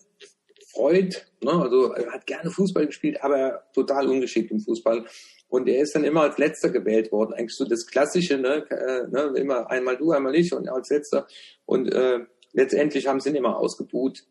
[0.76, 5.06] Freud, ne, also er hat gerne Fußball gespielt, aber total ungeschickt im Fußball.
[5.48, 7.34] Und er ist dann immer als letzter gewählt worden.
[7.34, 11.28] Eigentlich so das Klassische, ne, äh, ne immer einmal du, einmal ich und als letzter.
[11.66, 12.20] Und äh,
[12.54, 14.26] letztendlich haben sie ihn immer ausgebuht.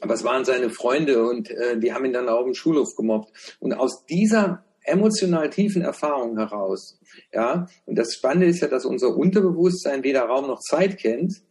[0.00, 3.56] Aber es waren seine Freunde und äh, die haben ihn dann auch im Schulhof gemobbt.
[3.60, 6.98] Und aus dieser emotional tiefen Erfahrung heraus,
[7.32, 11.42] ja, und das Spannende ist ja, dass unser Unterbewusstsein weder Raum noch Zeit kennt.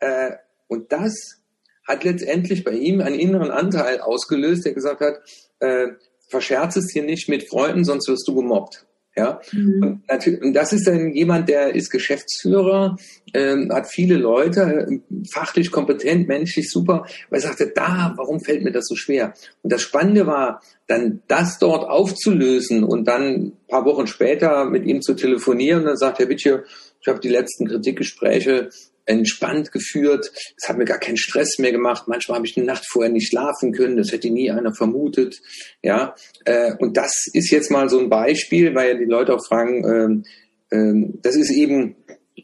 [0.00, 0.32] Äh,
[0.66, 1.43] und das
[1.86, 5.20] hat letztendlich bei ihm einen inneren Anteil ausgelöst, der gesagt hat,
[5.60, 5.88] äh,
[6.28, 8.86] verscherz es hier nicht mit Freunden, sonst wirst du gemobbt.
[9.16, 10.02] Ja, mhm.
[10.08, 12.96] und, und, das ist dann jemand, der ist Geschäftsführer,
[13.32, 14.98] ähm, hat viele Leute, äh,
[15.30, 19.32] fachlich kompetent, menschlich super, weil er sagte, da, warum fällt mir das so schwer?
[19.62, 24.84] Und das Spannende war, dann das dort aufzulösen und dann ein paar Wochen später mit
[24.84, 26.64] ihm zu telefonieren und dann sagt er, bitte,
[27.00, 28.70] ich habe die letzten Kritikgespräche
[29.06, 30.30] entspannt geführt.
[30.56, 32.04] Es hat mir gar keinen Stress mehr gemacht.
[32.06, 33.96] Manchmal habe ich eine Nacht vorher nicht schlafen können.
[33.96, 35.40] Das hätte nie einer vermutet.
[35.82, 36.14] Ja,
[36.44, 39.84] äh, und das ist jetzt mal so ein Beispiel, weil ja die Leute auch fragen,
[39.84, 40.24] ähm,
[40.70, 41.96] ähm, das ist eben,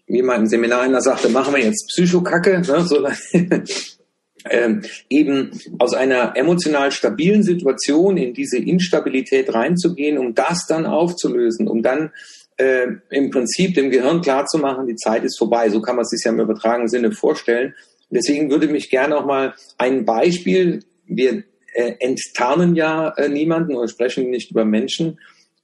[0.07, 2.87] wie mein Seminar einer sagte, machen wir jetzt Psychokacke, ne?
[2.87, 3.07] so,
[4.51, 11.69] ähm, eben aus einer emotional stabilen Situation in diese Instabilität reinzugehen, um das dann aufzulösen,
[11.69, 12.13] um dann
[12.61, 15.71] äh, im Prinzip dem Gehirn klarzumachen, die Zeit ist vorbei.
[15.71, 17.75] So kann man es sich ja im übertragenen Sinne vorstellen.
[18.11, 21.45] Deswegen würde mich gerne auch mal ein Beispiel, wir
[21.75, 25.19] äh, enttarnen ja äh, niemanden oder sprechen nicht über Menschen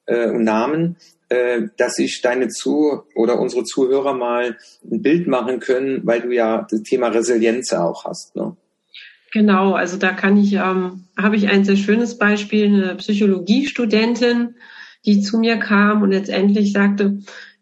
[0.07, 0.97] äh, und Namen,
[1.29, 4.57] äh, dass sich deine Zu- oder unsere Zuhörer mal
[4.91, 8.37] ein Bild machen können, weil du ja das Thema Resilienz auch hast.
[8.37, 8.57] Ne?
[9.33, 14.55] Genau, also da kann ich, ähm, habe ich ein sehr schönes Beispiel, eine Psychologiestudentin,
[15.07, 17.19] die zu mir kam und letztendlich sagte,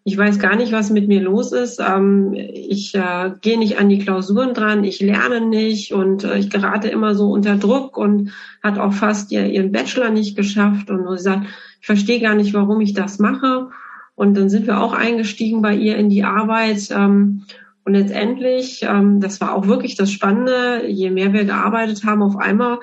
[0.06, 1.80] ich weiß gar nicht, was mit mir los ist.
[1.80, 6.50] Ähm, ich äh, gehe nicht an die Klausuren dran, ich lerne nicht und äh, ich
[6.50, 8.30] gerate immer so unter Druck und
[8.62, 10.90] hat auch fast ihr, ihren Bachelor nicht geschafft.
[10.90, 11.46] Und sie sagt,
[11.80, 13.68] ich verstehe gar nicht, warum ich das mache.
[14.14, 16.90] Und dann sind wir auch eingestiegen bei ihr in die Arbeit.
[16.90, 17.44] Ähm,
[17.86, 22.36] und letztendlich, ähm, das war auch wirklich das Spannende, je mehr wir gearbeitet haben, auf
[22.36, 22.78] einmal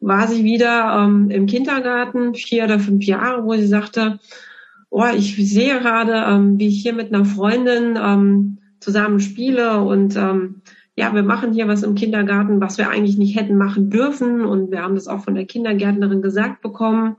[0.00, 4.18] war sie wieder ähm, im Kindergarten, vier oder fünf Jahre, wo sie sagte,
[4.88, 10.16] oh, ich sehe gerade, ähm, wie ich hier mit einer Freundin ähm, zusammen spiele und
[10.16, 10.62] ähm,
[11.00, 14.44] ja, wir machen hier was im Kindergarten, was wir eigentlich nicht hätten machen dürfen.
[14.44, 17.16] Und wir haben das auch von der Kindergärtnerin gesagt bekommen.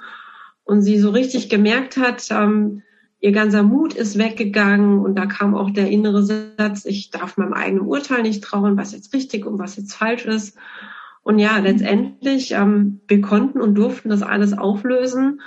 [0.63, 2.83] Und sie so richtig gemerkt hat, ähm,
[3.21, 4.99] ihr ganzer Mut ist weggegangen.
[4.99, 8.91] Und da kam auch der innere Satz, ich darf meinem eigenen Urteil nicht trauen, was
[8.91, 10.55] jetzt richtig und was jetzt falsch ist.
[11.23, 15.41] Und ja, letztendlich, ähm, wir konnten und durften das alles auflösen.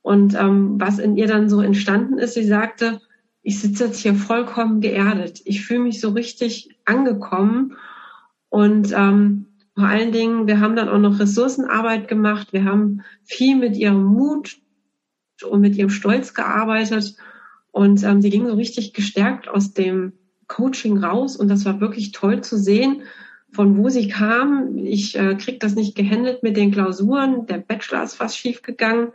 [0.00, 3.00] Und ähm, was in ihr dann so entstanden ist, sie sagte,
[3.42, 5.40] ich sitze jetzt hier vollkommen geerdet.
[5.44, 7.76] Ich fühle mich so richtig angekommen.
[8.48, 12.52] Und ähm, vor allen Dingen, wir haben dann auch noch Ressourcenarbeit gemacht.
[12.52, 14.56] Wir haben viel mit ihrem Mut
[15.46, 17.16] und mit ihrem Stolz gearbeitet.
[17.70, 20.14] Und ähm, sie ging so richtig gestärkt aus dem
[20.46, 21.36] Coaching raus.
[21.36, 23.02] Und das war wirklich toll zu sehen,
[23.52, 24.78] von wo sie kam.
[24.78, 27.46] Ich äh, krieg das nicht gehandelt mit den Klausuren.
[27.46, 29.08] Der Bachelor ist fast schief gegangen.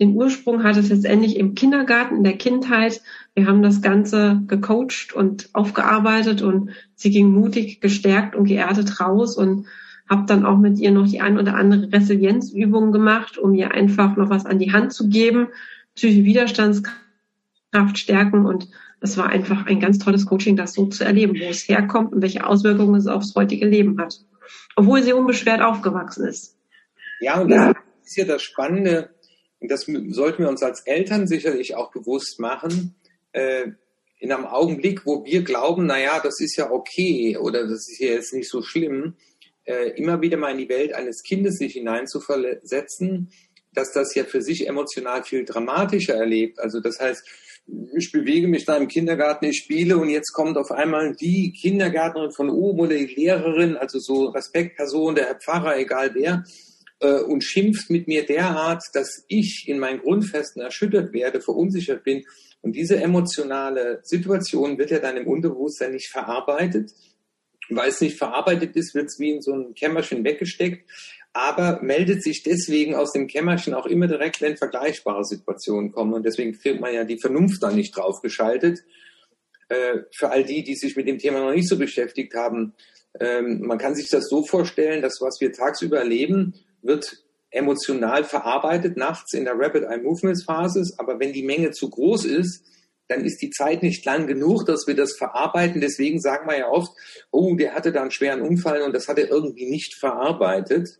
[0.00, 3.02] Den Ursprung hat es letztendlich im Kindergarten, in der Kindheit.
[3.34, 9.36] Wir haben das Ganze gecoacht und aufgearbeitet und sie ging mutig, gestärkt und geerdet raus
[9.36, 9.66] und
[10.08, 14.16] habe dann auch mit ihr noch die ein oder andere Resilienzübung gemacht, um ihr einfach
[14.16, 15.48] noch was an die Hand zu geben,
[15.94, 18.68] psychische Widerstandskraft stärken und
[19.02, 22.22] es war einfach ein ganz tolles Coaching, das so zu erleben, wo es herkommt und
[22.22, 24.20] welche Auswirkungen es aufs heutige Leben hat.
[24.76, 26.56] Obwohl sie unbeschwert aufgewachsen ist.
[27.20, 27.74] Ja, und das ja.
[28.04, 29.10] ist ja das Spannende,
[29.60, 32.94] und das sollten wir uns als Eltern sicherlich auch bewusst machen,
[33.32, 33.72] äh,
[34.18, 38.12] in einem Augenblick, wo wir glauben, naja, das ist ja okay oder das ist ja
[38.12, 39.16] jetzt nicht so schlimm,
[39.64, 43.32] äh, immer wieder mal in die Welt eines Kindes sich hineinzuversetzen,
[43.72, 46.60] dass das ja für sich emotional viel dramatischer erlebt.
[46.60, 47.24] Also das heißt,
[47.96, 52.32] ich bewege mich da im Kindergarten, ich spiele und jetzt kommt auf einmal die Kindergärtnerin
[52.32, 56.44] von oben oder die Lehrerin, also so Respektperson, der Herr Pfarrer, egal wer,
[57.00, 62.24] äh, und schimpft mit mir derart, dass ich in meinen Grundfesten erschüttert werde, verunsichert bin.
[62.62, 66.92] Und diese emotionale Situation wird ja dann im Unterbewusstsein nicht verarbeitet.
[67.70, 70.84] Weil es nicht verarbeitet ist, wird es wie in so ein Kämmerchen weggesteckt
[71.32, 76.12] aber meldet sich deswegen aus dem Kämmerchen auch immer direkt, wenn vergleichbare Situationen kommen.
[76.12, 78.80] Und deswegen fühlt man ja die Vernunft da nicht draufgeschaltet.
[79.68, 82.74] Äh, für all die, die sich mit dem Thema noch nicht so beschäftigt haben,
[83.18, 88.96] ähm, man kann sich das so vorstellen, dass was wir tagsüber erleben, wird emotional verarbeitet,
[88.96, 90.82] nachts in der Rapid Eye Movements Phase.
[90.98, 92.64] Aber wenn die Menge zu groß ist,
[93.08, 95.80] dann ist die Zeit nicht lang genug, dass wir das verarbeiten.
[95.80, 96.92] Deswegen sagen wir ja oft,
[97.30, 100.98] oh, der hatte da einen schweren Unfall und das hat er irgendwie nicht verarbeitet.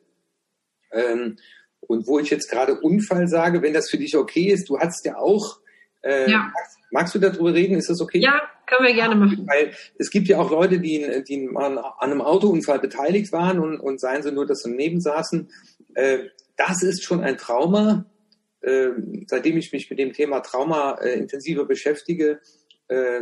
[0.93, 1.37] Ähm,
[1.81, 5.05] und wo ich jetzt gerade Unfall sage, wenn das für dich okay ist, du hast
[5.05, 5.59] ja auch,
[6.03, 6.51] äh, ja.
[6.55, 7.77] Magst, magst, du darüber reden?
[7.77, 8.19] Ist das okay?
[8.19, 9.47] Ja, können wir gerne machen.
[9.47, 14.01] Weil es gibt ja auch Leute, die, die an einem Autounfall beteiligt waren und, und
[14.01, 15.51] seien sie nur, dass sie daneben saßen.
[15.95, 16.19] Äh,
[16.57, 18.07] das ist schon ein Trauma.
[18.61, 18.91] Äh,
[19.27, 22.41] seitdem ich mich mit dem Thema Trauma äh, intensiver beschäftige,
[22.89, 23.21] äh,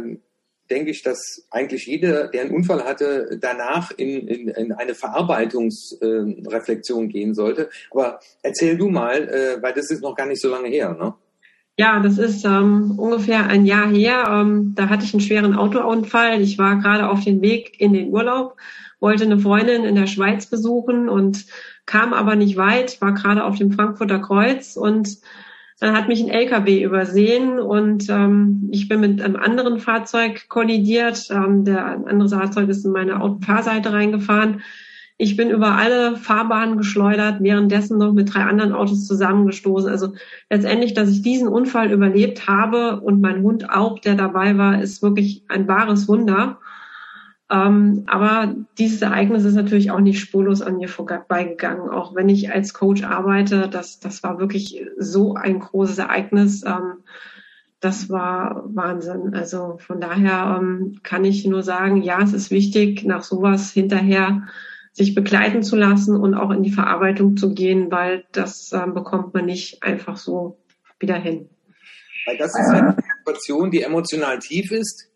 [0.71, 7.07] denke ich, dass eigentlich jeder, der einen Unfall hatte, danach in, in, in eine Verarbeitungsreflexion
[7.07, 7.71] äh, gehen sollte.
[7.91, 11.15] Aber erzähl du mal, äh, weil das ist noch gar nicht so lange her, ne?
[11.77, 14.27] Ja, das ist ähm, ungefähr ein Jahr her.
[14.29, 16.43] Ähm, da hatte ich einen schweren Autounfall.
[16.43, 18.59] Ich war gerade auf dem Weg in den Urlaub,
[19.01, 21.47] wollte eine Freundin in der Schweiz besuchen und
[21.87, 25.21] kam aber nicht weit, war gerade auf dem Frankfurter Kreuz und
[25.81, 31.29] dann hat mich ein LKW übersehen und ähm, ich bin mit einem anderen Fahrzeug kollidiert.
[31.31, 34.61] Ähm, der andere Fahrzeug ist in meine Fahrseite reingefahren.
[35.17, 39.91] Ich bin über alle Fahrbahnen geschleudert, währenddessen noch mit drei anderen Autos zusammengestoßen.
[39.91, 40.15] Also
[40.51, 45.03] letztendlich, dass ich diesen Unfall überlebt habe und mein Hund auch, der dabei war, ist
[45.03, 46.59] wirklich ein wahres Wunder.
[47.51, 52.53] Ähm, aber dieses Ereignis ist natürlich auch nicht spurlos an mir vorbeigegangen, auch wenn ich
[52.53, 53.69] als Coach arbeite.
[53.69, 56.65] Das, das war wirklich so ein großes Ereignis.
[56.65, 57.03] Ähm,
[57.81, 59.35] das war Wahnsinn.
[59.35, 64.47] Also von daher ähm, kann ich nur sagen, ja, es ist wichtig, nach sowas hinterher
[64.93, 69.35] sich begleiten zu lassen und auch in die Verarbeitung zu gehen, weil das ähm, bekommt
[69.35, 70.59] man nicht einfach so
[71.01, 71.49] wieder hin.
[72.27, 75.11] Weil das ist eine Situation, die emotional tief ist.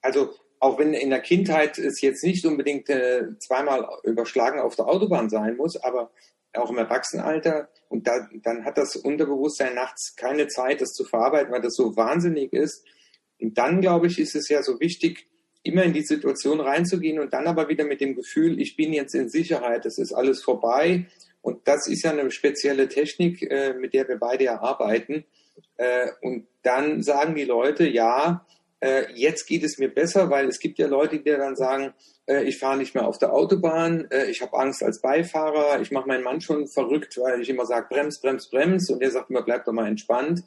[0.00, 0.30] Also
[0.64, 5.28] auch wenn in der Kindheit es jetzt nicht unbedingt äh, zweimal überschlagen auf der Autobahn
[5.28, 6.10] sein muss, aber
[6.54, 7.68] auch im Erwachsenenalter.
[7.90, 11.96] Und da, dann hat das Unterbewusstsein nachts keine Zeit, das zu verarbeiten, weil das so
[11.96, 12.82] wahnsinnig ist.
[13.38, 15.26] Und dann, glaube ich, ist es ja so wichtig,
[15.64, 19.14] immer in die Situation reinzugehen und dann aber wieder mit dem Gefühl, ich bin jetzt
[19.14, 21.08] in Sicherheit, es ist alles vorbei.
[21.42, 25.26] Und das ist ja eine spezielle Technik, äh, mit der wir beide ja arbeiten.
[25.76, 28.46] Äh, und dann sagen die Leute, ja,
[28.84, 31.94] äh, jetzt geht es mir besser, weil es gibt ja Leute, die dann sagen,
[32.26, 35.90] äh, ich fahre nicht mehr auf der Autobahn, äh, ich habe Angst als Beifahrer, ich
[35.90, 39.30] mache meinen Mann schon verrückt, weil ich immer sage, brems, brems, brems und der sagt
[39.30, 40.44] immer, bleib doch mal entspannt.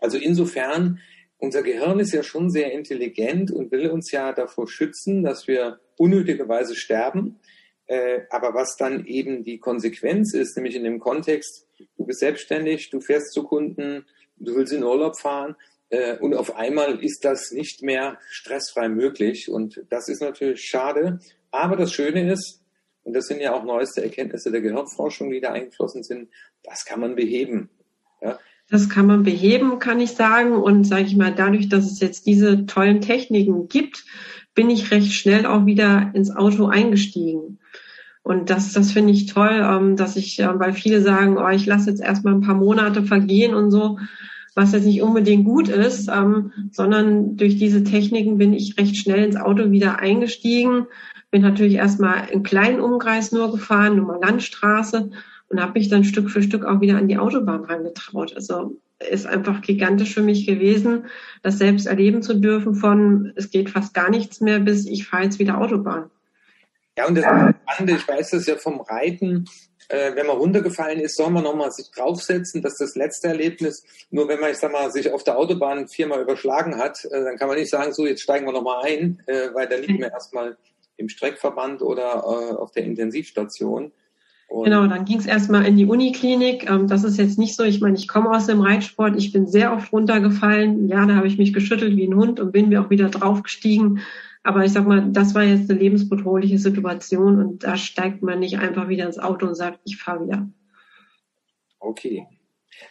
[0.00, 0.98] Also insofern,
[1.38, 5.78] unser Gehirn ist ja schon sehr intelligent und will uns ja davor schützen, dass wir
[5.98, 7.38] unnötigerweise sterben.
[7.86, 12.90] Äh, aber was dann eben die Konsequenz ist, nämlich in dem Kontext, du bist selbstständig,
[12.90, 14.04] du fährst zu Kunden,
[14.36, 15.54] du willst in Urlaub fahren,
[15.90, 19.48] äh, und auf einmal ist das nicht mehr stressfrei möglich.
[19.48, 21.20] Und das ist natürlich schade.
[21.50, 22.60] Aber das Schöne ist,
[23.04, 26.28] und das sind ja auch neueste Erkenntnisse der Gehirnforschung, die da eingeflossen sind,
[26.64, 27.70] das kann man beheben.
[28.20, 28.38] Ja.
[28.68, 30.54] Das kann man beheben, kann ich sagen.
[30.54, 34.04] Und sage ich mal, dadurch, dass es jetzt diese tollen Techniken gibt,
[34.54, 37.60] bin ich recht schnell auch wieder ins Auto eingestiegen.
[38.24, 41.64] Und das, das finde ich toll, ähm, dass ich, äh, weil viele sagen, oh, ich
[41.64, 43.98] lasse jetzt erstmal ein paar Monate vergehen und so
[44.56, 49.22] was jetzt nicht unbedingt gut ist, ähm, sondern durch diese Techniken bin ich recht schnell
[49.22, 50.86] ins Auto wieder eingestiegen.
[51.30, 55.10] Bin natürlich erstmal im kleinen Umkreis nur gefahren, nur mal Landstraße
[55.48, 58.34] und habe mich dann Stück für Stück auch wieder an die Autobahn rangetraut.
[58.34, 61.04] Also ist einfach gigantisch für mich gewesen,
[61.42, 65.24] das selbst erleben zu dürfen von, es geht fast gar nichts mehr, bis ich fahre
[65.24, 66.10] jetzt wieder Autobahn.
[66.96, 69.44] Ja, und das Spannende, ich weiß das ja vom Reiten,
[69.88, 72.62] äh, wenn man runtergefallen ist, soll man nochmal sich draufsetzen.
[72.62, 73.84] Das ist das letzte Erlebnis.
[74.10, 77.36] Nur wenn man, ich sag mal, sich auf der Autobahn viermal überschlagen hat, äh, dann
[77.36, 80.10] kann man nicht sagen, so, jetzt steigen wir nochmal ein, äh, weil da liegen wir
[80.10, 80.56] erstmal
[80.96, 83.92] im Streckverband oder äh, auf der Intensivstation.
[84.48, 86.70] Und genau, dann ging es erstmal in die Uniklinik.
[86.70, 89.46] Ähm, das ist jetzt nicht so, ich meine, ich komme aus dem Reitsport, ich bin
[89.46, 90.88] sehr oft runtergefallen.
[90.88, 94.00] Ja, da habe ich mich geschüttelt wie ein Hund und bin mir auch wieder draufgestiegen.
[94.46, 98.58] Aber ich sag mal, das war jetzt eine lebensbedrohliche Situation und da steigt man nicht
[98.58, 100.48] einfach wieder ins Auto und sagt, ich fahre wieder.
[101.80, 102.28] Okay.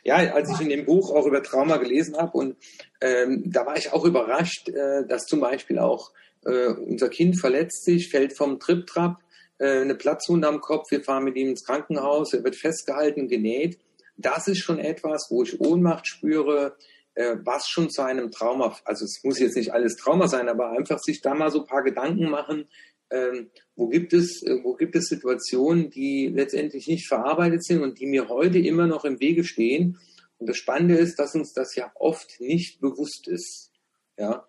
[0.04, 2.58] Ja, als ich in dem Buch auch über Trauma gelesen habe und
[3.00, 6.12] ähm, da war ich auch überrascht, äh, dass zum Beispiel auch
[6.44, 9.16] äh, unser Kind verletzt sich, fällt vom Triptrap,
[9.60, 13.80] äh, eine Platzwunde am Kopf, wir fahren mit ihm ins Krankenhaus, er wird festgehalten, genäht.
[14.18, 16.76] Das ist schon etwas, wo ich Ohnmacht spüre,
[17.16, 20.72] äh, was schon zu einem Trauma, also es muss jetzt nicht alles Trauma sein, aber
[20.72, 22.68] einfach sich da mal so ein paar Gedanken machen,
[23.12, 28.00] ähm, wo gibt es, äh, wo gibt es Situationen, die letztendlich nicht verarbeitet sind und
[28.00, 30.00] die mir heute immer noch im Wege stehen.
[30.38, 33.72] Und das Spannende ist, dass uns das ja oft nicht bewusst ist.
[34.18, 34.48] Ja.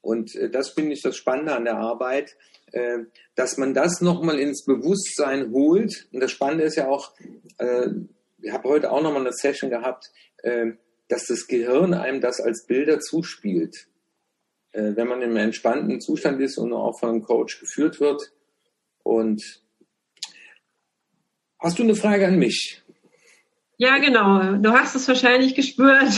[0.00, 2.36] Und äh, das finde ich das Spannende an der Arbeit,
[2.72, 2.98] äh,
[3.34, 6.08] dass man das nochmal ins Bewusstsein holt.
[6.12, 7.14] Und das Spannende ist ja auch,
[7.58, 7.88] äh,
[8.42, 10.72] ich habe heute auch nochmal eine Session gehabt, äh,
[11.08, 13.88] dass das Gehirn einem das als Bilder zuspielt.
[14.74, 18.32] Äh, wenn man im entspannten Zustand ist und auch von einem Coach geführt wird.
[19.04, 19.42] Und
[21.60, 22.82] hast du eine Frage an mich?
[23.76, 24.56] Ja, genau.
[24.56, 26.12] Du hast es wahrscheinlich gespürt.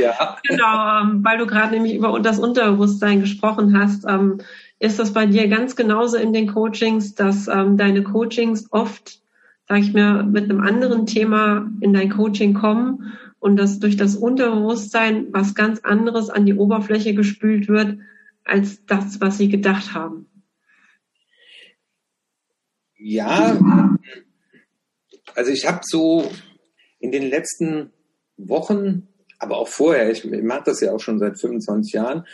[0.00, 0.38] Ja.
[0.48, 4.04] genau, ähm, weil du gerade nämlich über das Unterbewusstsein gesprochen hast.
[4.06, 4.40] Ähm,
[4.78, 9.20] ist das bei dir ganz genauso in den Coachings, dass ähm, deine Coachings oft,
[9.68, 14.16] sag ich mir, mit einem anderen Thema in dein Coaching kommen und dass durch das
[14.16, 17.98] Unterbewusstsein was ganz anderes an die Oberfläche gespült wird,
[18.44, 20.26] als das, was sie gedacht haben.
[22.96, 23.96] Ja,
[25.34, 26.28] also ich habe so
[26.98, 27.92] in den letzten
[28.36, 32.26] Wochen, aber auch vorher, ich, mache das ja auch schon seit 25 Jahren,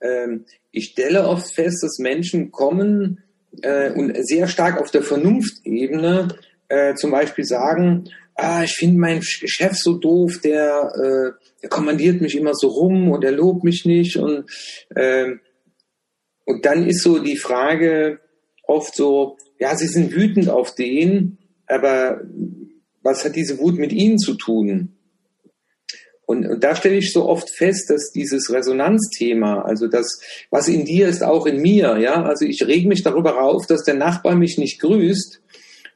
[0.00, 3.22] ähm, ich stelle oft fest, dass Menschen kommen
[3.62, 6.28] äh, und sehr stark auf der Vernunftebene
[6.68, 8.10] äh, zum Beispiel sagen,
[8.40, 13.10] ah, ich finde meinen Chef so doof, der, äh, der kommandiert mich immer so rum
[13.10, 14.16] und er lobt mich nicht.
[14.16, 14.50] Und,
[14.94, 15.32] äh,
[16.46, 18.20] und dann ist so die Frage
[18.64, 22.22] oft so, ja, sie sind wütend auf den, aber
[23.02, 24.96] was hat diese Wut mit ihnen zu tun?
[26.26, 30.84] Und, und da stelle ich so oft fest, dass dieses Resonanzthema, also das, was in
[30.84, 34.36] dir ist, auch in mir, ja, also ich reg mich darüber auf, dass der Nachbar
[34.36, 35.42] mich nicht grüßt,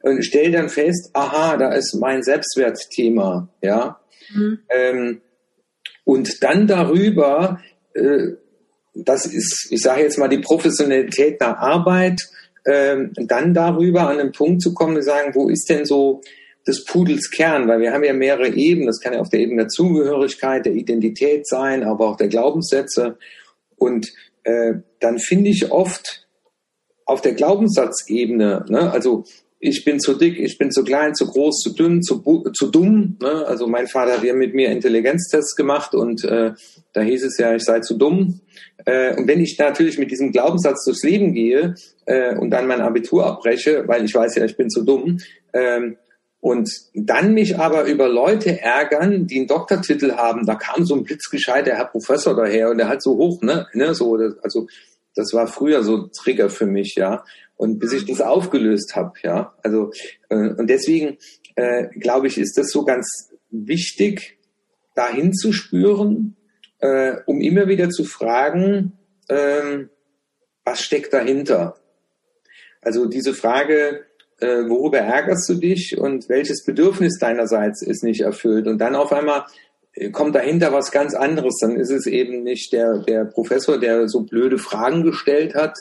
[0.05, 3.99] und stelle dann fest, aha, da ist mein Selbstwertthema, ja.
[4.33, 4.59] Mhm.
[4.69, 5.21] Ähm,
[6.03, 7.59] und dann darüber,
[7.95, 8.33] äh,
[8.93, 12.21] das ist, ich sage jetzt mal, die Professionalität der Arbeit,
[12.67, 16.21] ähm, dann darüber an den Punkt zu kommen und sagen, wo ist denn so
[16.67, 18.87] des Pudels Kern, weil wir haben ja mehrere Ebenen.
[18.87, 23.17] Das kann ja auf der Ebene der Zugehörigkeit, der Identität sein, aber auch der Glaubenssätze.
[23.75, 24.07] Und
[24.43, 26.27] äh, dann finde ich oft
[27.05, 29.25] auf der Glaubenssatzebene, ne, also
[29.65, 32.21] ich bin zu dick, ich bin zu klein, zu groß, zu dünn, zu,
[32.53, 33.17] zu dumm.
[33.21, 33.45] Ne?
[33.47, 36.53] Also mein Vater hat ja mit mir Intelligenztests gemacht und äh,
[36.93, 38.41] da hieß es ja, ich sei zu dumm.
[38.85, 41.73] Äh, und wenn ich natürlich mit diesem Glaubenssatz durchs Leben gehe
[42.05, 45.17] äh, und dann mein Abitur abbreche, weil ich weiß ja, ich bin zu dumm,
[45.51, 45.93] äh,
[46.41, 51.03] und dann mich aber über Leute ärgern, die einen Doktortitel haben, da kam so ein
[51.03, 54.67] blitzgescheiter Herr Professor daher und der hat so hoch, ne, ne so, also
[55.15, 57.23] das war früher so Trigger für mich, ja.
[57.57, 59.53] Und bis ich das aufgelöst habe, ja.
[59.63, 59.91] Also
[60.29, 61.17] äh, und deswegen
[61.55, 64.37] äh, glaube ich, ist das so ganz wichtig,
[64.93, 66.35] dahin zu spüren,
[66.79, 68.93] äh, um immer wieder zu fragen,
[69.27, 69.85] äh,
[70.63, 71.75] was steckt dahinter?
[72.81, 74.05] Also diese Frage,
[74.39, 78.67] äh, worüber ärgerst du dich und welches Bedürfnis deinerseits ist nicht erfüllt?
[78.67, 79.45] Und dann auf einmal
[79.93, 81.55] äh, kommt dahinter was ganz anderes.
[81.61, 85.77] Dann ist es eben nicht der, der Professor, der so blöde Fragen gestellt hat,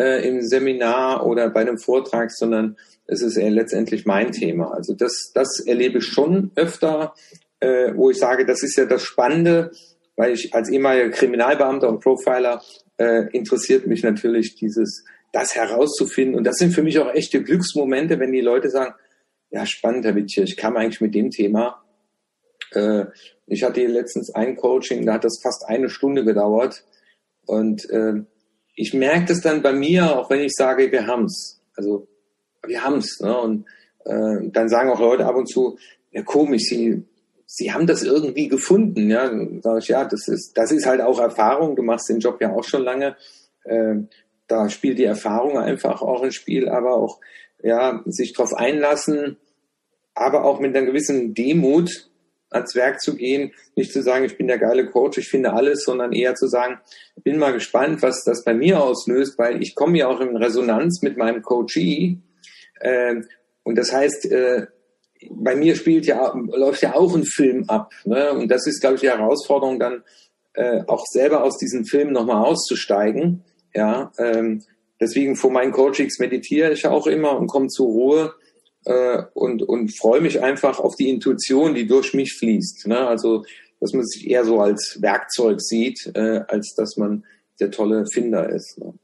[0.00, 4.72] äh, im Seminar oder bei einem Vortrag, sondern es ist eher letztendlich mein Thema.
[4.72, 7.14] Also das, das erlebe ich schon öfter,
[7.60, 9.72] äh, wo ich sage, das ist ja das Spannende,
[10.16, 12.62] weil ich als ehemaliger Kriminalbeamter und Profiler
[12.96, 16.36] äh, interessiert mich natürlich dieses, das herauszufinden.
[16.36, 18.94] Und das sind für mich auch echte Glücksmomente, wenn die Leute sagen,
[19.50, 21.84] ja, spannend, Herr Wittcher, ich kam eigentlich mit dem Thema.
[22.72, 23.06] Äh,
[23.46, 26.84] ich hatte letztens ein Coaching, da hat das fast eine Stunde gedauert.
[27.46, 28.22] Und äh,
[28.80, 31.60] ich merke das dann bei mir, auch wenn ich sage, wir haben's.
[31.76, 32.08] Also
[32.66, 33.20] wir haben's.
[33.20, 33.36] Ne?
[33.38, 33.66] Und
[34.06, 35.76] äh, dann sagen auch Leute ab und zu,
[36.12, 37.02] ja komisch, sie,
[37.44, 39.10] sie haben das irgendwie gefunden.
[39.10, 41.76] Ja, sage ich, ja, das ist, das ist halt auch Erfahrung.
[41.76, 43.16] Du machst den Job ja auch schon lange.
[43.64, 43.96] Äh,
[44.46, 47.20] da spielt die Erfahrung einfach auch ein Spiel, aber auch
[47.62, 49.36] ja sich darauf einlassen,
[50.14, 52.09] aber auch mit einer gewissen Demut
[52.50, 55.84] ans Werk zu gehen, nicht zu sagen, ich bin der geile Coach, ich finde alles,
[55.84, 56.78] sondern eher zu sagen,
[57.22, 61.02] bin mal gespannt, was das bei mir auslöst, weil ich komme ja auch in Resonanz
[61.02, 62.18] mit meinem Coachee.
[62.80, 63.22] Äh,
[63.62, 64.66] und das heißt, äh,
[65.30, 67.92] bei mir spielt ja, läuft ja auch ein Film ab.
[68.04, 68.32] Ne?
[68.32, 70.02] Und das ist, glaube ich, die Herausforderung, dann
[70.54, 73.44] äh, auch selber aus diesem Film nochmal auszusteigen.
[73.74, 74.62] Ja, ähm,
[75.00, 78.34] deswegen vor meinen Coachings meditiere ich auch immer und komme zur Ruhe
[78.84, 82.86] äh, und, und freue mich einfach auf die Intuition, die durch mich fließt.
[82.86, 82.98] Ne?
[82.98, 83.44] Also,
[83.80, 87.24] dass man sich eher so als Werkzeug sieht, äh, als dass man
[87.60, 88.78] der tolle Finder ist.
[88.78, 88.94] Ne?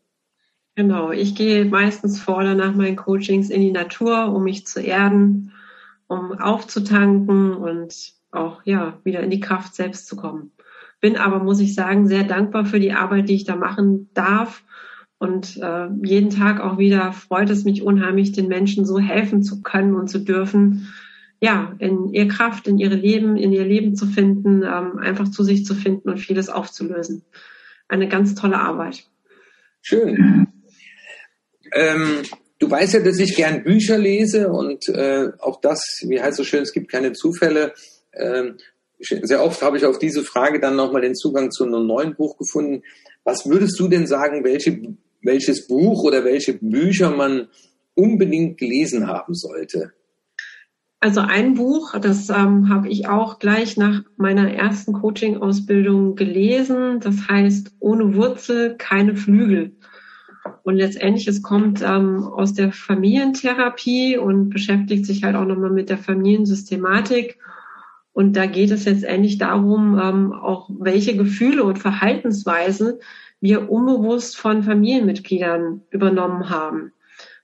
[0.74, 4.81] Genau, ich gehe meistens vor oder nach meinen Coachings in die Natur, um mich zu
[4.81, 5.53] erden,
[6.07, 10.53] um aufzutanken und auch ja wieder in die Kraft selbst zu kommen.
[11.01, 14.64] Bin aber, muss ich sagen, sehr dankbar für die Arbeit, die ich da machen darf.
[15.19, 19.62] Und äh, jeden Tag auch wieder freut es mich unheimlich, den Menschen so helfen zu
[19.62, 20.93] können und zu dürfen,
[21.41, 25.43] ja, in ihr Kraft, in ihre Leben, in ihr Leben zu finden, ähm, einfach zu
[25.43, 27.23] sich zu finden und vieles aufzulösen.
[27.89, 29.05] Eine ganz tolle Arbeit.
[29.81, 30.49] Schön.
[31.73, 32.23] Ähm,
[32.59, 36.45] du weißt ja, dass ich gern Bücher lese und äh, auch das, wie heißt so
[36.45, 37.75] schön, es gibt keine Zufälle.
[38.12, 38.57] Ähm,
[38.99, 42.39] sehr oft habe ich auf diese Frage dann nochmal den Zugang zu einem neuen Buch
[42.39, 42.83] gefunden.
[43.25, 44.97] Was würdest du denn sagen, welche,
[45.27, 47.49] welches Buch oder welche Bücher man
[47.95, 49.93] unbedingt gelesen haben sollte?
[51.01, 57.01] Also ein Buch, das ähm, habe ich auch gleich nach meiner ersten Coaching-Ausbildung gelesen.
[57.01, 59.77] Das heißt Ohne Wurzel keine Flügel.
[60.62, 65.91] Und letztendlich, es kommt ähm, aus der Familientherapie und beschäftigt sich halt auch nochmal mit
[65.91, 67.39] der Familiensystematik
[68.16, 72.95] und da geht es letztendlich darum, ähm, auch welche Gefühle und Verhaltensweisen
[73.47, 76.93] wir unbewusst von Familienmitgliedern übernommen haben.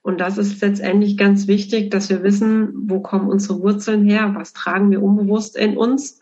[0.03, 4.53] Und das ist letztendlich ganz wichtig, dass wir wissen, wo kommen unsere Wurzeln her, was
[4.53, 6.19] tragen wir unbewusst in uns,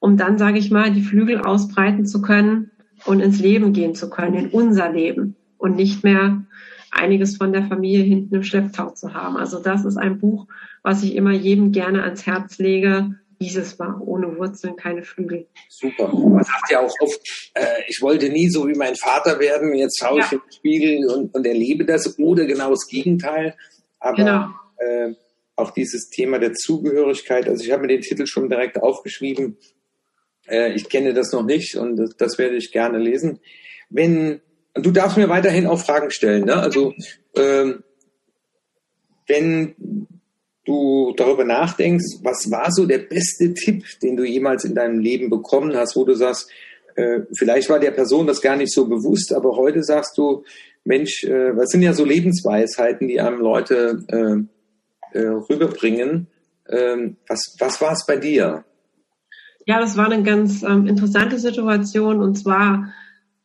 [0.00, 2.72] um dann, sage ich mal, die Flügel ausbreiten zu können
[3.04, 6.42] und ins Leben gehen zu können, in unser Leben und nicht mehr
[6.90, 9.36] einiges von der Familie hinten im Schlepptau zu haben.
[9.36, 10.48] Also das ist ein Buch,
[10.82, 15.46] was ich immer jedem gerne ans Herz lege, dieses war ohne Wurzeln keine Flügel.
[15.68, 16.08] Super.
[16.08, 19.98] Man sagt ja auch oft, äh, ich wollte nie so wie mein Vater werden, jetzt
[19.98, 20.24] schaue ja.
[20.24, 23.56] ich in den Spiegel und, und erlebe das oder genau das Gegenteil.
[24.00, 24.48] Aber genau.
[24.78, 25.14] äh,
[25.56, 29.56] auch dieses Thema der Zugehörigkeit, also ich habe mir den Titel schon direkt aufgeschrieben.
[30.46, 33.40] Äh, ich kenne das noch nicht und das, das werde ich gerne lesen.
[33.90, 34.40] Wenn
[34.74, 36.56] du darfst mir weiterhin auch Fragen stellen, ne?
[36.56, 36.94] Also
[37.36, 37.84] ähm,
[39.26, 39.74] wenn
[40.64, 45.30] du darüber nachdenkst, was war so der beste Tipp, den du jemals in deinem Leben
[45.30, 46.50] bekommen hast, wo du sagst,
[46.96, 50.44] äh, vielleicht war der Person das gar nicht so bewusst, aber heute sagst du,
[50.84, 56.28] Mensch, äh, was sind ja so Lebensweisheiten, die einem Leute äh, äh rüberbringen.
[56.68, 58.64] Ähm, was was war es bei dir?
[59.66, 62.92] Ja, das war eine ganz ähm, interessante Situation und zwar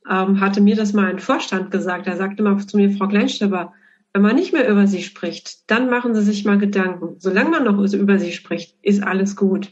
[0.10, 2.08] ähm, hatte mir das mal ein Vorstand gesagt.
[2.08, 3.74] Er sagte mal zu mir, Frau Kleinstepper,
[4.14, 7.16] wenn man nicht mehr über sie spricht, dann machen sie sich mal Gedanken.
[7.20, 9.72] Solange man noch über sie spricht, ist alles gut.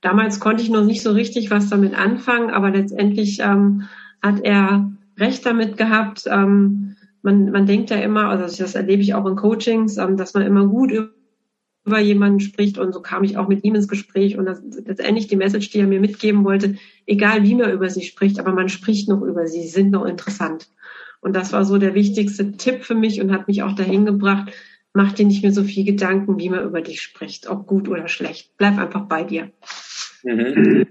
[0.00, 3.84] Damals konnte ich noch nicht so richtig was damit anfangen, aber letztendlich ähm,
[4.22, 6.24] hat er recht damit gehabt.
[6.26, 10.34] Ähm, man, man denkt ja immer, also das erlebe ich auch in Coachings, ähm, dass
[10.34, 10.92] man immer gut
[11.84, 15.26] über jemanden spricht und so kam ich auch mit ihm ins Gespräch und das, letztendlich
[15.26, 16.76] die Message, die er mir mitgeben wollte,
[17.06, 20.04] egal wie man über sie spricht, aber man spricht noch über sie, sie sind noch
[20.04, 20.68] interessant.
[21.20, 24.52] Und das war so der wichtigste Tipp für mich und hat mich auch dahin gebracht,
[24.92, 28.08] mach dir nicht mehr so viel Gedanken, wie man über dich spricht, ob gut oder
[28.08, 28.56] schlecht.
[28.56, 29.50] Bleib einfach bei dir.
[30.22, 30.86] Mhm.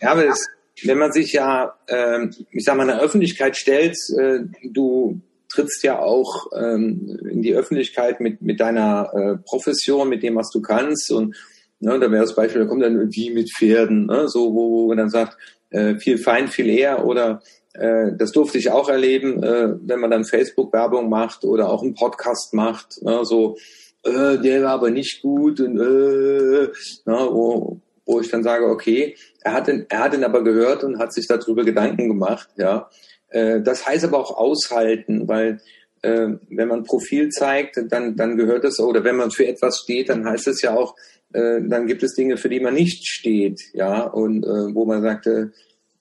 [0.00, 0.46] Ja, aber das,
[0.82, 5.82] wenn man sich ja, äh, ich sag mal, in der Öffentlichkeit stellt, äh, du trittst
[5.82, 10.62] ja auch ähm, in die Öffentlichkeit mit, mit deiner äh, Profession, mit dem, was du
[10.62, 11.10] kannst.
[11.10, 11.36] Und
[11.80, 14.88] ne, da wäre das Beispiel, da kommt dann wie mit Pferden, ne, so wo, wo
[14.88, 15.36] man dann sagt,
[15.70, 17.42] äh, viel fein, viel eher oder
[17.74, 21.94] äh, das durfte ich auch erleben, äh, wenn man dann Facebook-Werbung macht oder auch einen
[21.94, 23.56] Podcast macht, ne, so,
[24.02, 26.68] äh, der war aber nicht gut und äh,
[27.04, 30.82] ne, wo, wo ich dann sage, okay, er hat den, er hat den aber gehört
[30.84, 32.90] und hat sich darüber Gedanken gemacht, ja.
[33.28, 35.60] Äh, das heißt aber auch aushalten, weil
[36.02, 40.08] äh, wenn man Profil zeigt, dann, dann gehört es, oder wenn man für etwas steht,
[40.08, 40.96] dann heißt es ja auch,
[41.32, 45.02] äh, dann gibt es Dinge, für die man nicht steht, ja, und äh, wo man
[45.02, 45.52] sagte,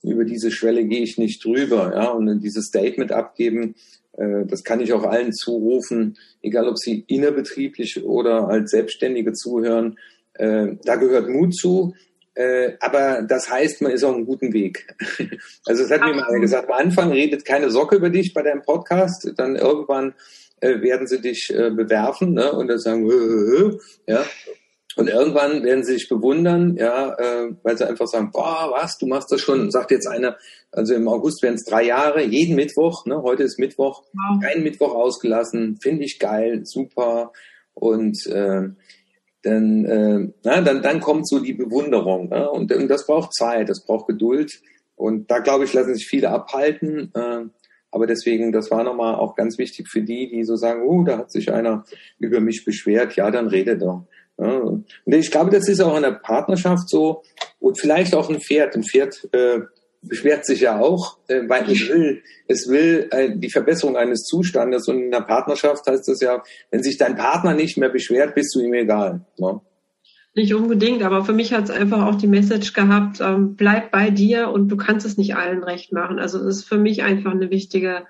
[0.02, 1.94] über diese Schwelle gehe ich nicht drüber.
[1.94, 2.10] Ja?
[2.10, 3.76] Und dieses Statement abgeben,
[4.18, 9.98] äh, das kann ich auch allen zurufen, egal ob sie innerbetrieblich oder als Selbstständige zuhören.
[10.34, 11.94] Äh, da gehört Mut zu.
[12.36, 14.88] Äh, aber das heißt, man ist auf einem guten Weg.
[15.66, 18.62] also es hat mir mal gesagt, am Anfang redet keine Socke über dich bei deinem
[18.62, 20.14] Podcast, dann irgendwann
[20.62, 22.52] äh, werden sie dich äh, bewerfen ne?
[22.54, 23.10] und dann sagen,
[24.08, 24.26] ja,
[25.00, 29.08] und irgendwann werden sie sich bewundern, ja, äh, weil sie einfach sagen, boah, was, du
[29.08, 30.36] machst das schon, sagt jetzt einer,
[30.74, 34.42] also im August werden es drei Jahre, jeden Mittwoch, ne, heute ist Mittwoch, wow.
[34.44, 37.32] keinen Mittwoch ausgelassen, finde ich geil, super.
[37.74, 38.68] Und äh,
[39.44, 42.28] dann, äh, na, dann, dann kommt so die Bewunderung.
[42.28, 42.50] Ne?
[42.50, 44.60] Und, und das braucht Zeit, das braucht Geduld.
[44.98, 47.14] Und da, glaube ich, lassen sich viele abhalten.
[47.14, 47.46] Äh,
[47.90, 51.20] aber deswegen, das war nochmal auch ganz wichtig für die, die so sagen, oh, da
[51.20, 51.86] hat sich einer
[52.20, 53.16] über mich beschwert.
[53.16, 54.06] Ja, dann rede doch.
[54.40, 57.24] Und ich glaube, das ist auch in der Partnerschaft so
[57.60, 58.76] und vielleicht auch ein Pferd.
[58.76, 59.60] Ein Pferd äh,
[60.02, 64.88] beschwert sich ja auch, äh, weil es will, es will äh, die Verbesserung eines Zustandes
[64.88, 68.56] und in der Partnerschaft heißt das ja, wenn sich dein Partner nicht mehr beschwert, bist
[68.56, 69.26] du ihm egal.
[69.38, 69.60] Ne?
[70.36, 74.10] Nicht unbedingt, aber für mich hat es einfach auch die Message gehabt, ähm, bleib bei
[74.10, 76.18] dir und du kannst es nicht allen recht machen.
[76.18, 78.04] Also es ist für mich einfach eine wichtige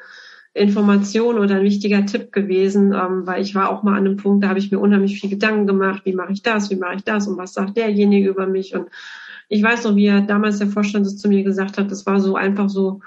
[0.60, 4.44] Information oder ein wichtiger Tipp gewesen, ähm, weil ich war auch mal an einem Punkt,
[4.44, 7.04] da habe ich mir unheimlich viel Gedanken gemacht, wie mache ich das, wie mache ich
[7.04, 8.88] das und was sagt derjenige über mich und
[9.48, 12.20] ich weiß noch, wie er damals der Vorstand es zu mir gesagt hat, das war
[12.20, 13.02] so einfach so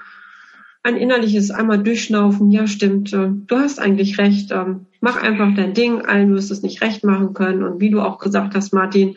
[0.81, 5.73] ein innerliches einmal durchschnaufen, ja stimmt, äh, du hast eigentlich recht, ähm, mach einfach dein
[5.73, 9.15] Ding, allen wirst es nicht recht machen können und wie du auch gesagt hast, Martin,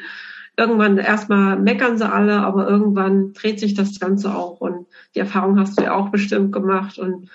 [0.59, 5.59] irgendwann erstmal meckern sie alle, aber irgendwann dreht sich das Ganze auch und die Erfahrung
[5.59, 7.29] hast du ja auch bestimmt gemacht und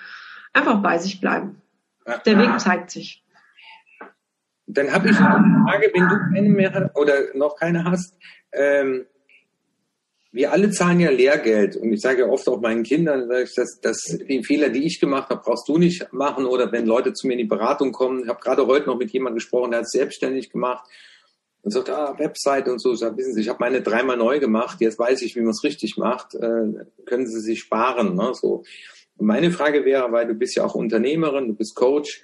[0.52, 1.62] einfach bei sich bleiben.
[2.26, 3.24] Der Weg zeigt sich.
[4.66, 8.16] Dann habe ich eine Frage, wenn du keine mehr oder noch keine hast,
[8.52, 9.06] ähm,
[10.34, 13.98] wir alle zahlen ja Lehrgeld und ich sage ja oft auch meinen Kindern, dass, dass
[14.02, 17.34] die Fehler, die ich gemacht habe, brauchst du nicht machen oder wenn Leute zu mir
[17.34, 18.22] in die Beratung kommen.
[18.22, 20.88] Ich habe gerade heute noch mit jemandem gesprochen, der hat es selbstständig gemacht
[21.60, 22.94] und sagt, ah, Website und so.
[22.94, 25.50] Ich sag, wissen Sie, ich habe meine dreimal neu gemacht, jetzt weiß ich, wie man
[25.50, 28.16] es richtig macht, äh, können Sie sich sparen.
[28.16, 28.32] Ne?
[28.32, 28.64] So.
[29.22, 32.22] Meine Frage wäre, weil du bist ja auch Unternehmerin, du bist Coach,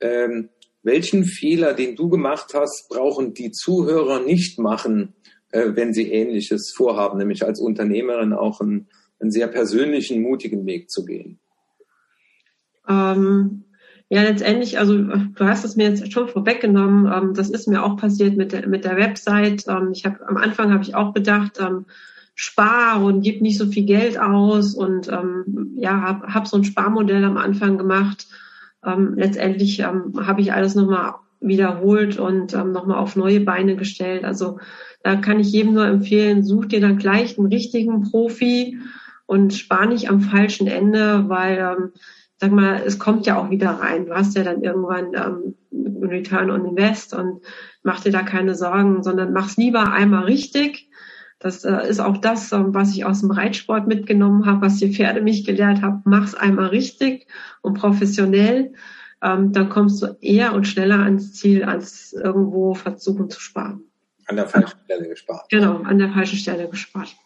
[0.00, 0.48] ähm,
[0.82, 5.14] welchen Fehler, den du gemacht hast, brauchen die Zuhörer nicht machen,
[5.52, 8.88] äh, wenn sie Ähnliches vorhaben, nämlich als Unternehmerin auch einen,
[9.18, 11.38] einen sehr persönlichen, mutigen Weg zu gehen?
[12.88, 13.64] Ähm,
[14.08, 17.12] ja, letztendlich, also du hast es mir jetzt schon vorweggenommen.
[17.12, 19.66] Ähm, das ist mir auch passiert mit der, mit der Website.
[19.68, 21.86] Ähm, ich habe am Anfang habe ich auch gedacht, ähm,
[22.42, 26.64] spar und gib nicht so viel Geld aus und ähm, ja, habe hab so ein
[26.64, 28.28] Sparmodell am Anfang gemacht.
[28.82, 34.24] Ähm, letztendlich ähm, habe ich alles nochmal wiederholt und ähm, nochmal auf neue Beine gestellt.
[34.24, 34.58] Also
[35.02, 38.78] da kann ich jedem nur empfehlen, such dir dann gleich einen richtigen Profi
[39.26, 41.92] und spar nicht am falschen Ende, weil, ähm,
[42.36, 44.06] sag mal, es kommt ja auch wieder rein.
[44.06, 47.42] Du hast ja dann irgendwann ähm, Return on Invest und
[47.82, 50.88] mach dir da keine Sorgen, sondern mach's lieber einmal richtig.
[51.40, 54.92] Das äh, ist auch das, ähm, was ich aus dem Reitsport mitgenommen habe, was die
[54.92, 56.02] Pferde mich gelehrt haben.
[56.04, 57.26] Mach's einmal richtig
[57.62, 58.74] und professionell.
[59.22, 63.84] Ähm, dann kommst du eher und schneller ans Ziel, als irgendwo versuchen zu sparen.
[64.26, 65.48] An der falschen Stelle gespart.
[65.50, 67.16] Genau, an der falschen Stelle gespart.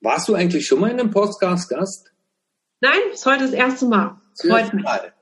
[0.00, 2.12] Warst du eigentlich schon mal in einem Podcast-Gast?
[2.80, 4.20] Nein, ist heute das erste Mal.
[4.40, 4.84] Freut mich.
[4.84, 5.12] Mal.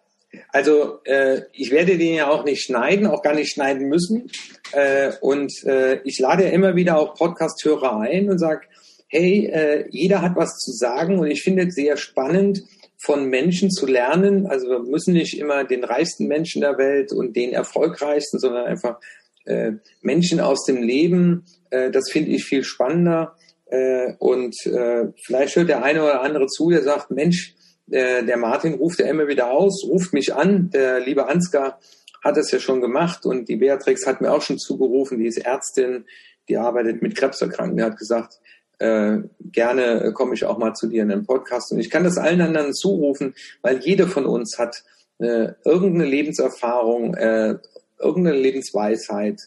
[0.48, 4.30] Also äh, ich werde den ja auch nicht schneiden, auch gar nicht schneiden müssen.
[4.72, 8.66] Äh, und äh, ich lade ja immer wieder auch Podcast-Hörer ein und sage,
[9.08, 12.62] hey, äh, jeder hat was zu sagen und ich finde es sehr spannend,
[13.04, 14.46] von Menschen zu lernen.
[14.46, 18.98] Also wir müssen nicht immer den reichsten Menschen der Welt und den erfolgreichsten, sondern einfach
[19.44, 21.44] äh, Menschen aus dem Leben.
[21.70, 23.36] Äh, das finde ich viel spannender.
[23.66, 27.54] Äh, und äh, vielleicht hört der eine oder andere zu, der sagt, Mensch,
[27.90, 30.70] äh, der Martin ruft ja immer wieder aus, ruft mich an.
[30.70, 31.78] Der liebe Ansgar
[32.22, 35.38] hat es ja schon gemacht und die Beatrix hat mir auch schon zugerufen, die ist
[35.38, 36.06] Ärztin,
[36.48, 37.76] die arbeitet mit Krebserkrankten.
[37.76, 38.40] Die hat gesagt,
[38.78, 41.72] äh, gerne komme ich auch mal zu dir in den Podcast.
[41.72, 44.82] Und ich kann das allen anderen zurufen, weil jeder von uns hat
[45.18, 47.56] äh, irgendeine Lebenserfahrung, äh,
[47.98, 49.40] irgendeine Lebensweisheit,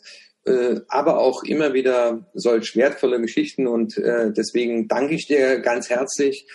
[0.46, 3.68] äh, aber auch immer wieder solch wertvolle Geschichten.
[3.68, 6.48] Und äh, deswegen danke ich dir ganz herzlich,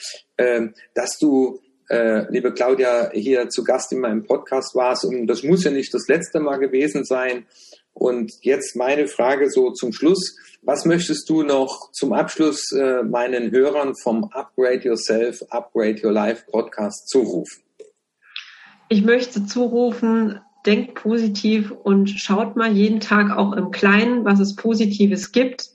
[0.94, 5.04] dass du, äh, liebe Claudia, hier zu Gast in meinem Podcast warst.
[5.04, 7.46] Und das muss ja nicht das letzte Mal gewesen sein.
[7.94, 10.36] Und jetzt meine Frage so zum Schluss.
[10.62, 16.44] Was möchtest du noch zum Abschluss äh, meinen Hörern vom Upgrade Yourself, Upgrade Your Life
[16.50, 17.62] Podcast zurufen?
[18.88, 24.54] Ich möchte zurufen, denkt positiv und schaut mal jeden Tag auch im Kleinen, was es
[24.54, 25.70] Positives gibt.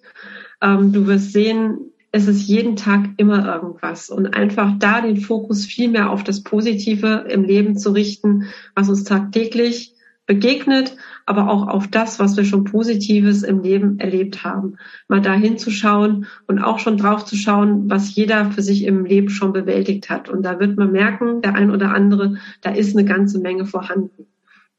[0.62, 5.66] Ähm, du wirst sehen, es ist jeden Tag immer irgendwas und einfach da den Fokus
[5.66, 8.46] viel mehr auf das Positive im Leben zu richten,
[8.76, 9.94] was uns tagtäglich
[10.26, 14.78] begegnet, aber auch auf das, was wir schon Positives im Leben erlebt haben.
[15.08, 19.30] Mal da hinzuschauen und auch schon drauf zu schauen, was jeder für sich im Leben
[19.30, 20.28] schon bewältigt hat.
[20.28, 24.28] Und da wird man merken, der ein oder andere, da ist eine ganze Menge vorhanden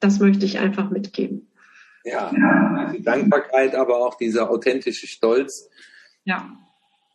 [0.00, 1.48] das möchte ich einfach mitgeben.
[2.04, 2.30] Ja,
[2.92, 5.68] die Dankbarkeit, aber auch dieser authentische Stolz.
[6.24, 6.48] Ja.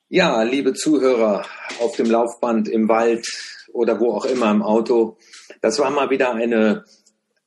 [0.10, 1.46] Ja, liebe Zuhörer
[1.80, 3.26] auf dem Laufband, im Wald
[3.72, 5.18] oder wo auch immer im Auto,
[5.62, 6.84] das war mal wieder eine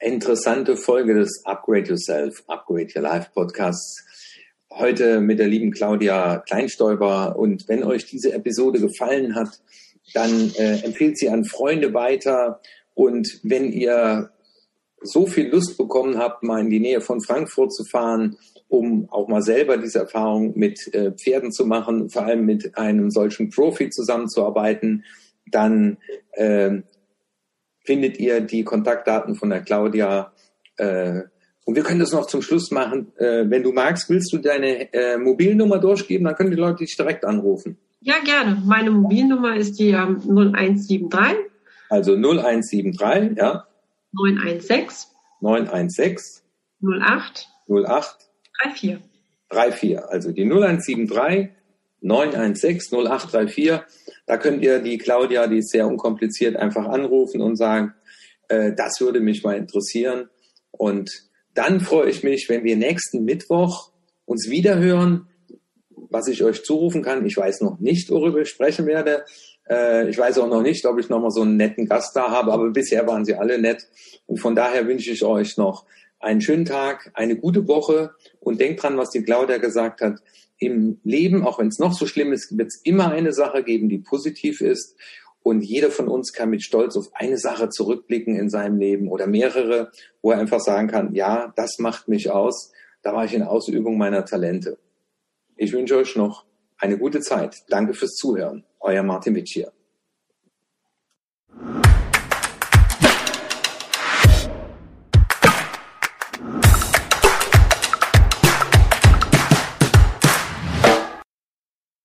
[0.01, 4.03] interessante Folge des Upgrade Yourself, Upgrade Your Life Podcasts.
[4.71, 7.37] Heute mit der lieben Claudia Kleinstäuber.
[7.37, 9.61] Und wenn euch diese Episode gefallen hat,
[10.15, 12.61] dann äh, empfehlt sie an Freunde weiter.
[12.95, 14.31] Und wenn ihr
[15.03, 18.39] so viel Lust bekommen habe, mal in die Nähe von Frankfurt zu fahren,
[18.69, 23.11] um auch mal selber diese Erfahrung mit äh, Pferden zu machen, vor allem mit einem
[23.11, 25.05] solchen Profi zusammenzuarbeiten,
[25.51, 25.99] dann
[26.33, 26.83] äh,
[27.85, 30.33] findet ihr die Kontaktdaten von der Claudia.
[30.77, 31.23] Äh,
[31.65, 33.13] und wir können das noch zum Schluss machen.
[33.17, 36.97] Äh, wenn du magst, willst du deine äh, Mobilnummer durchgeben, dann können die Leute dich
[36.97, 37.79] direkt anrufen.
[38.01, 38.63] Ja, gerne.
[38.65, 41.39] Meine Mobilnummer ist die ähm, 0173.
[41.89, 43.67] Also 0173, ja.
[44.13, 45.11] 916.
[45.41, 46.43] 916.
[46.83, 47.49] 08.
[47.69, 48.26] 08.
[48.63, 48.99] 34.
[49.51, 49.99] 34.
[49.99, 51.51] Also die 0173
[52.01, 53.81] 916 0834.
[54.27, 57.95] Da könnt ihr die Claudia, die ist sehr unkompliziert, einfach anrufen und sagen,
[58.49, 60.29] äh, das würde mich mal interessieren.
[60.71, 61.11] Und
[61.55, 63.91] dann freue ich mich, wenn wir nächsten Mittwoch
[64.25, 65.29] uns wiederhören.
[66.09, 69.25] Was ich euch zurufen kann, ich weiß noch nicht, worüber ich sprechen werde.
[69.69, 72.53] Äh, ich weiß auch noch nicht, ob ich nochmal so einen netten Gast da habe,
[72.53, 73.89] aber bisher waren sie alle nett.
[74.27, 75.85] Und von daher wünsche ich euch noch
[76.21, 78.15] einen schönen Tag, eine gute Woche
[78.47, 80.23] und denkt dran, was die Claudia gesagt hat.
[80.59, 83.89] Im Leben, auch wenn es noch so schlimm ist, wird es immer eine Sache geben,
[83.89, 84.97] die positiv ist.
[85.43, 89.27] Und jeder von uns kann mit Stolz auf eine Sache zurückblicken in seinem Leben oder
[89.27, 89.91] mehrere,
[90.23, 92.71] wo er einfach sagen kann, ja, das macht mich aus.
[93.03, 94.79] Da war ich in Ausübung meiner Talente.
[95.57, 96.47] Ich wünsche euch noch
[96.79, 97.65] eine gute Zeit.
[97.69, 98.65] Danke fürs Zuhören.
[98.79, 99.76] Euer Martin Witsch hier.